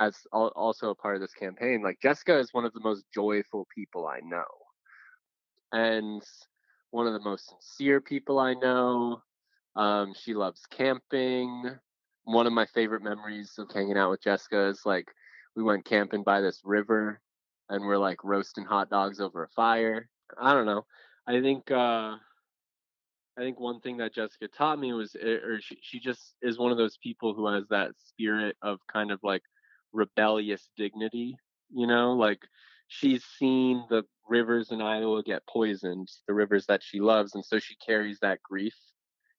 as 0.00 0.16
also 0.32 0.90
a 0.90 0.94
part 0.94 1.14
of 1.16 1.20
this 1.20 1.34
campaign. 1.34 1.82
Like, 1.82 2.00
Jessica 2.00 2.38
is 2.38 2.52
one 2.52 2.64
of 2.64 2.72
the 2.72 2.80
most 2.80 3.04
joyful 3.14 3.66
people 3.74 4.06
I 4.06 4.20
know, 4.24 4.44
and 5.72 6.22
one 6.90 7.06
of 7.06 7.12
the 7.12 7.20
most 7.20 7.48
sincere 7.48 8.00
people 8.00 8.38
I 8.38 8.54
know. 8.54 9.22
Um, 9.76 10.14
she 10.14 10.34
loves 10.34 10.62
camping. 10.70 11.64
One 12.24 12.46
of 12.46 12.52
my 12.52 12.66
favorite 12.66 13.02
memories 13.02 13.52
of 13.58 13.70
hanging 13.72 13.98
out 13.98 14.10
with 14.10 14.22
Jessica 14.22 14.66
is 14.68 14.82
like 14.84 15.08
we 15.56 15.62
went 15.62 15.84
camping 15.84 16.22
by 16.22 16.40
this 16.40 16.60
river 16.64 17.20
and 17.68 17.84
we're 17.84 17.98
like 17.98 18.24
roasting 18.24 18.64
hot 18.64 18.90
dogs 18.90 19.20
over 19.20 19.44
a 19.44 19.48
fire. 19.48 20.08
I 20.38 20.54
don't 20.54 20.66
know. 20.66 20.84
I 21.26 21.40
think 21.40 21.70
uh 21.70 22.16
I 23.36 23.40
think 23.40 23.58
one 23.58 23.80
thing 23.80 23.96
that 23.98 24.14
Jessica 24.14 24.48
taught 24.48 24.78
me 24.78 24.92
was 24.92 25.16
eh, 25.20 25.38
or 25.44 25.60
she 25.60 25.78
she 25.82 25.98
just 25.98 26.34
is 26.42 26.58
one 26.58 26.72
of 26.72 26.78
those 26.78 26.96
people 26.98 27.34
who 27.34 27.46
has 27.48 27.64
that 27.68 27.92
spirit 27.98 28.56
of 28.62 28.78
kind 28.92 29.10
of 29.10 29.20
like 29.22 29.42
rebellious 29.92 30.68
dignity, 30.76 31.36
you 31.70 31.86
know, 31.86 32.12
like 32.12 32.40
she's 32.88 33.24
seen 33.38 33.84
the 33.90 34.04
rivers 34.28 34.70
in 34.70 34.80
Iowa 34.80 35.22
get 35.22 35.46
poisoned, 35.46 36.08
the 36.28 36.34
rivers 36.34 36.66
that 36.66 36.82
she 36.82 37.00
loves, 37.00 37.34
and 37.34 37.44
so 37.44 37.58
she 37.58 37.76
carries 37.76 38.18
that 38.20 38.42
grief 38.42 38.74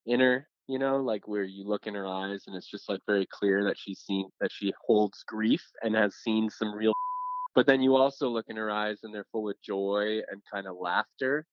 in 0.06 0.20
her, 0.20 0.48
you 0.68 0.80
know, 0.80 0.98
like 0.98 1.28
where 1.28 1.44
you 1.44 1.68
look 1.68 1.88
in 1.88 1.96
her 1.96 2.08
eyes 2.08 2.44
and 2.48 2.56
it's 2.56 2.70
just 2.70 2.90
like 2.90 3.02
very 3.06 3.28
clear 3.32 3.64
that 3.66 3.78
she's 3.78 4.00
seen 4.00 4.30
that 4.42 4.52
she 4.52 4.74
holds 4.86 5.24
grief 5.28 5.64
and 5.84 5.96
has 5.96 6.16
seen 6.16 6.50
some 6.50 6.74
real 6.74 6.94
but 7.56 7.66
then 7.66 7.82
you 7.82 7.96
also 7.96 8.28
look 8.28 8.46
in 8.50 8.58
her 8.58 8.72
eyes 8.72 9.00
and 9.04 9.14
they're 9.14 9.28
full 9.32 9.50
of 9.50 9.56
joy 9.64 10.20
and 10.30 10.42
kind 10.52 10.68
of 10.68 10.76
laughter 10.80 11.46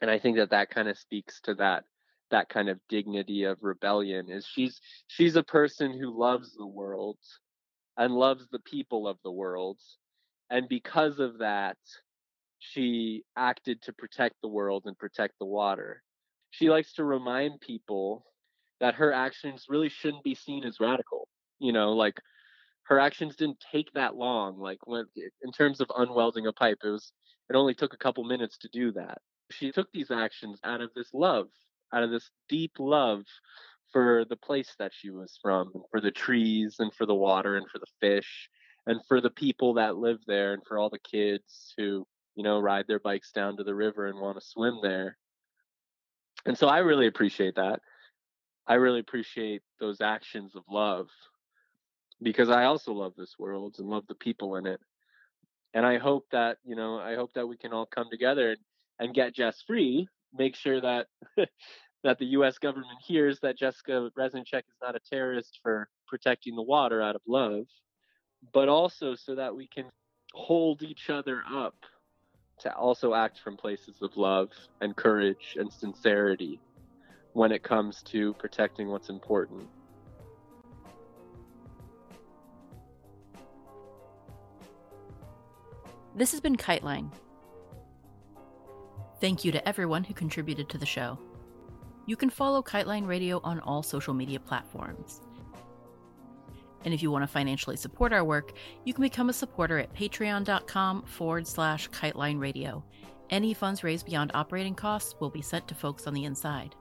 and 0.00 0.10
i 0.10 0.18
think 0.18 0.36
that 0.36 0.50
that 0.50 0.70
kind 0.70 0.88
of 0.88 0.96
speaks 0.96 1.40
to 1.42 1.54
that 1.54 1.84
that 2.30 2.48
kind 2.48 2.68
of 2.68 2.78
dignity 2.88 3.44
of 3.44 3.58
rebellion 3.60 4.30
is 4.30 4.46
she's 4.46 4.80
she's 5.08 5.36
a 5.36 5.42
person 5.42 5.92
who 5.92 6.18
loves 6.18 6.54
the 6.54 6.66
world 6.66 7.18
and 7.98 8.14
loves 8.14 8.46
the 8.50 8.60
people 8.60 9.06
of 9.06 9.18
the 9.24 9.30
world 9.30 9.78
and 10.50 10.68
because 10.68 11.18
of 11.18 11.38
that 11.38 11.76
she 12.58 13.22
acted 13.36 13.82
to 13.82 13.92
protect 13.92 14.36
the 14.42 14.48
world 14.48 14.84
and 14.86 14.98
protect 14.98 15.34
the 15.38 15.46
water. 15.46 16.02
She 16.50 16.70
likes 16.70 16.94
to 16.94 17.04
remind 17.04 17.60
people 17.60 18.24
that 18.80 18.94
her 18.94 19.12
actions 19.12 19.66
really 19.68 19.88
shouldn't 19.88 20.24
be 20.24 20.34
seen 20.34 20.64
as 20.64 20.80
radical 20.80 21.28
you 21.58 21.72
know 21.72 21.92
like 21.92 22.20
her 22.86 23.00
actions 23.00 23.36
didn't 23.36 23.62
take 23.72 23.92
that 23.92 24.14
long. 24.14 24.58
Like 24.58 24.86
when 24.86 25.06
in 25.16 25.52
terms 25.52 25.80
of 25.80 25.90
unwelding 25.96 26.46
a 26.46 26.52
pipe, 26.52 26.78
it 26.84 26.88
was 26.88 27.12
it 27.50 27.56
only 27.56 27.74
took 27.74 27.94
a 27.94 27.98
couple 27.98 28.24
minutes 28.24 28.58
to 28.58 28.68
do 28.72 28.92
that. 28.92 29.18
She 29.50 29.70
took 29.70 29.90
these 29.92 30.10
actions 30.10 30.58
out 30.64 30.80
of 30.80 30.90
this 30.94 31.10
love, 31.12 31.48
out 31.92 32.02
of 32.02 32.10
this 32.10 32.30
deep 32.48 32.72
love 32.78 33.22
for 33.92 34.24
the 34.28 34.36
place 34.36 34.74
that 34.78 34.92
she 34.94 35.10
was 35.10 35.38
from, 35.40 35.70
and 35.74 35.84
for 35.90 36.00
the 36.00 36.10
trees 36.10 36.76
and 36.78 36.92
for 36.94 37.06
the 37.06 37.14
water 37.14 37.56
and 37.56 37.68
for 37.70 37.78
the 37.78 37.86
fish 38.00 38.48
and 38.86 39.00
for 39.08 39.20
the 39.20 39.30
people 39.30 39.74
that 39.74 39.96
live 39.96 40.18
there 40.26 40.52
and 40.52 40.62
for 40.66 40.78
all 40.78 40.90
the 40.90 40.98
kids 40.98 41.74
who, 41.76 42.06
you 42.34 42.42
know, 42.42 42.60
ride 42.60 42.86
their 42.86 43.00
bikes 43.00 43.32
down 43.32 43.56
to 43.56 43.64
the 43.64 43.74
river 43.74 44.06
and 44.06 44.20
want 44.20 44.38
to 44.38 44.46
swim 44.46 44.78
there. 44.82 45.16
And 46.44 46.56
so 46.56 46.68
I 46.68 46.78
really 46.78 47.08
appreciate 47.08 47.56
that. 47.56 47.80
I 48.66 48.74
really 48.74 49.00
appreciate 49.00 49.62
those 49.78 50.00
actions 50.00 50.56
of 50.56 50.64
love 50.70 51.08
because 52.22 52.50
I 52.50 52.64
also 52.64 52.92
love 52.92 53.14
this 53.16 53.36
world 53.38 53.76
and 53.78 53.88
love 53.88 54.04
the 54.08 54.14
people 54.14 54.56
in 54.56 54.66
it. 54.66 54.80
And 55.74 55.86
I 55.86 55.98
hope 55.98 56.24
that, 56.32 56.58
you 56.64 56.74
know, 56.74 56.98
I 56.98 57.14
hope 57.14 57.32
that 57.34 57.46
we 57.46 57.56
can 57.56 57.72
all 57.72 57.86
come 57.86 58.08
together 58.10 58.50
and, 58.50 58.58
and 58.98 59.14
get 59.14 59.34
Jess 59.34 59.62
free, 59.66 60.08
make 60.36 60.56
sure 60.56 60.80
that 60.80 61.06
that 62.02 62.18
the 62.18 62.26
US 62.26 62.58
government 62.58 62.98
hears 63.04 63.40
that 63.40 63.58
Jessica 63.58 64.10
Reznicek 64.18 64.58
is 64.58 64.76
not 64.82 64.96
a 64.96 65.00
terrorist 65.00 65.60
for 65.62 65.88
protecting 66.06 66.56
the 66.56 66.62
water 66.62 67.02
out 67.02 67.16
of 67.16 67.22
love, 67.26 67.66
but 68.52 68.68
also 68.68 69.14
so 69.14 69.34
that 69.34 69.54
we 69.54 69.68
can 69.68 69.86
hold 70.32 70.82
each 70.82 71.10
other 71.10 71.42
up 71.52 71.74
to 72.60 72.74
also 72.74 73.14
act 73.14 73.38
from 73.40 73.56
places 73.56 73.96
of 74.02 74.16
love 74.16 74.50
and 74.80 74.96
courage 74.96 75.56
and 75.58 75.72
sincerity 75.72 76.60
when 77.36 77.52
it 77.52 77.62
comes 77.62 78.02
to 78.02 78.32
protecting 78.34 78.88
what's 78.88 79.10
important. 79.10 79.68
This 86.14 86.32
has 86.32 86.40
been 86.40 86.56
Kiteline. 86.56 87.12
Thank 89.20 89.44
you 89.44 89.52
to 89.52 89.68
everyone 89.68 90.02
who 90.02 90.14
contributed 90.14 90.70
to 90.70 90.78
the 90.78 90.86
show. 90.86 91.18
You 92.06 92.16
can 92.16 92.30
follow 92.30 92.62
Kiteline 92.62 93.06
Radio 93.06 93.42
on 93.44 93.60
all 93.60 93.82
social 93.82 94.14
media 94.14 94.40
platforms. 94.40 95.20
And 96.86 96.94
if 96.94 97.02
you 97.02 97.10
want 97.10 97.22
to 97.24 97.26
financially 97.26 97.76
support 97.76 98.14
our 98.14 98.24
work, 98.24 98.52
you 98.84 98.94
can 98.94 99.02
become 99.02 99.28
a 99.28 99.34
supporter 99.34 99.78
at 99.78 99.92
patreon.com 99.92 101.02
forward 101.02 101.46
slash 101.46 101.90
kiteline 101.90 102.40
radio. 102.40 102.82
Any 103.28 103.52
funds 103.52 103.84
raised 103.84 104.06
beyond 104.06 104.30
operating 104.32 104.74
costs 104.74 105.16
will 105.20 105.30
be 105.30 105.42
sent 105.42 105.68
to 105.68 105.74
folks 105.74 106.06
on 106.06 106.14
the 106.14 106.24
inside. 106.24 106.74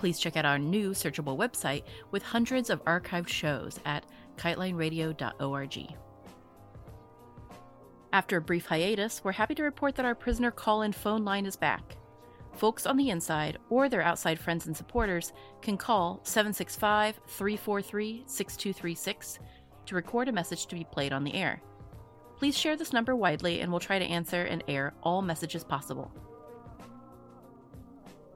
Please 0.00 0.18
check 0.18 0.38
out 0.38 0.46
our 0.46 0.58
new 0.58 0.92
searchable 0.92 1.36
website 1.36 1.82
with 2.10 2.22
hundreds 2.22 2.70
of 2.70 2.82
archived 2.86 3.28
shows 3.28 3.78
at 3.84 4.06
kitelineradio.org. 4.38 5.94
After 8.10 8.38
a 8.38 8.40
brief 8.40 8.64
hiatus, 8.64 9.22
we're 9.22 9.32
happy 9.32 9.54
to 9.56 9.62
report 9.62 9.94
that 9.96 10.06
our 10.06 10.14
prisoner 10.14 10.50
call 10.50 10.80
in 10.80 10.92
phone 10.92 11.26
line 11.26 11.44
is 11.44 11.54
back. 11.54 11.98
Folks 12.54 12.86
on 12.86 12.96
the 12.96 13.10
inside 13.10 13.58
or 13.68 13.90
their 13.90 14.00
outside 14.00 14.40
friends 14.40 14.66
and 14.66 14.74
supporters 14.74 15.34
can 15.60 15.76
call 15.76 16.20
765 16.22 17.20
343 17.26 18.24
6236 18.24 19.38
to 19.84 19.94
record 19.94 20.30
a 20.30 20.32
message 20.32 20.64
to 20.64 20.76
be 20.76 20.84
played 20.84 21.12
on 21.12 21.24
the 21.24 21.34
air. 21.34 21.60
Please 22.38 22.56
share 22.56 22.74
this 22.74 22.94
number 22.94 23.14
widely 23.14 23.60
and 23.60 23.70
we'll 23.70 23.80
try 23.80 23.98
to 23.98 24.04
answer 24.06 24.44
and 24.44 24.64
air 24.66 24.94
all 25.02 25.20
messages 25.20 25.62
possible. 25.62 26.10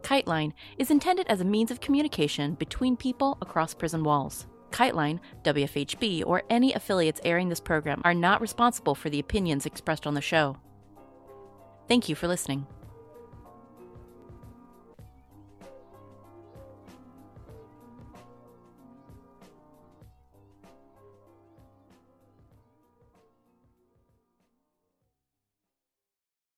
KiteLine 0.05 0.53
is 0.77 0.91
intended 0.91 1.27
as 1.31 1.41
a 1.41 1.47
means 1.47 1.71
of 1.71 1.81
communication 1.81 2.55
between 2.55 2.95
people 2.95 3.39
across 3.41 3.73
prison 3.73 4.05
walls. 4.05 4.47
KiteLine, 4.71 5.19
WFHB, 5.45 6.25
or 6.27 6.43
any 6.51 6.75
affiliates 6.75 7.23
airing 7.25 7.49
this 7.49 7.61
program 7.61 8.03
are 8.05 8.13
not 8.13 8.43
responsible 8.43 8.95
for 8.95 9.09
the 9.09 9.19
opinions 9.19 9.65
expressed 9.65 10.07
on 10.07 10.13
the 10.13 10.21
show. 10.21 10.59
Thank 11.89 12.11
you 12.11 12.15
for 12.15 12.29
listening. 12.29 12.67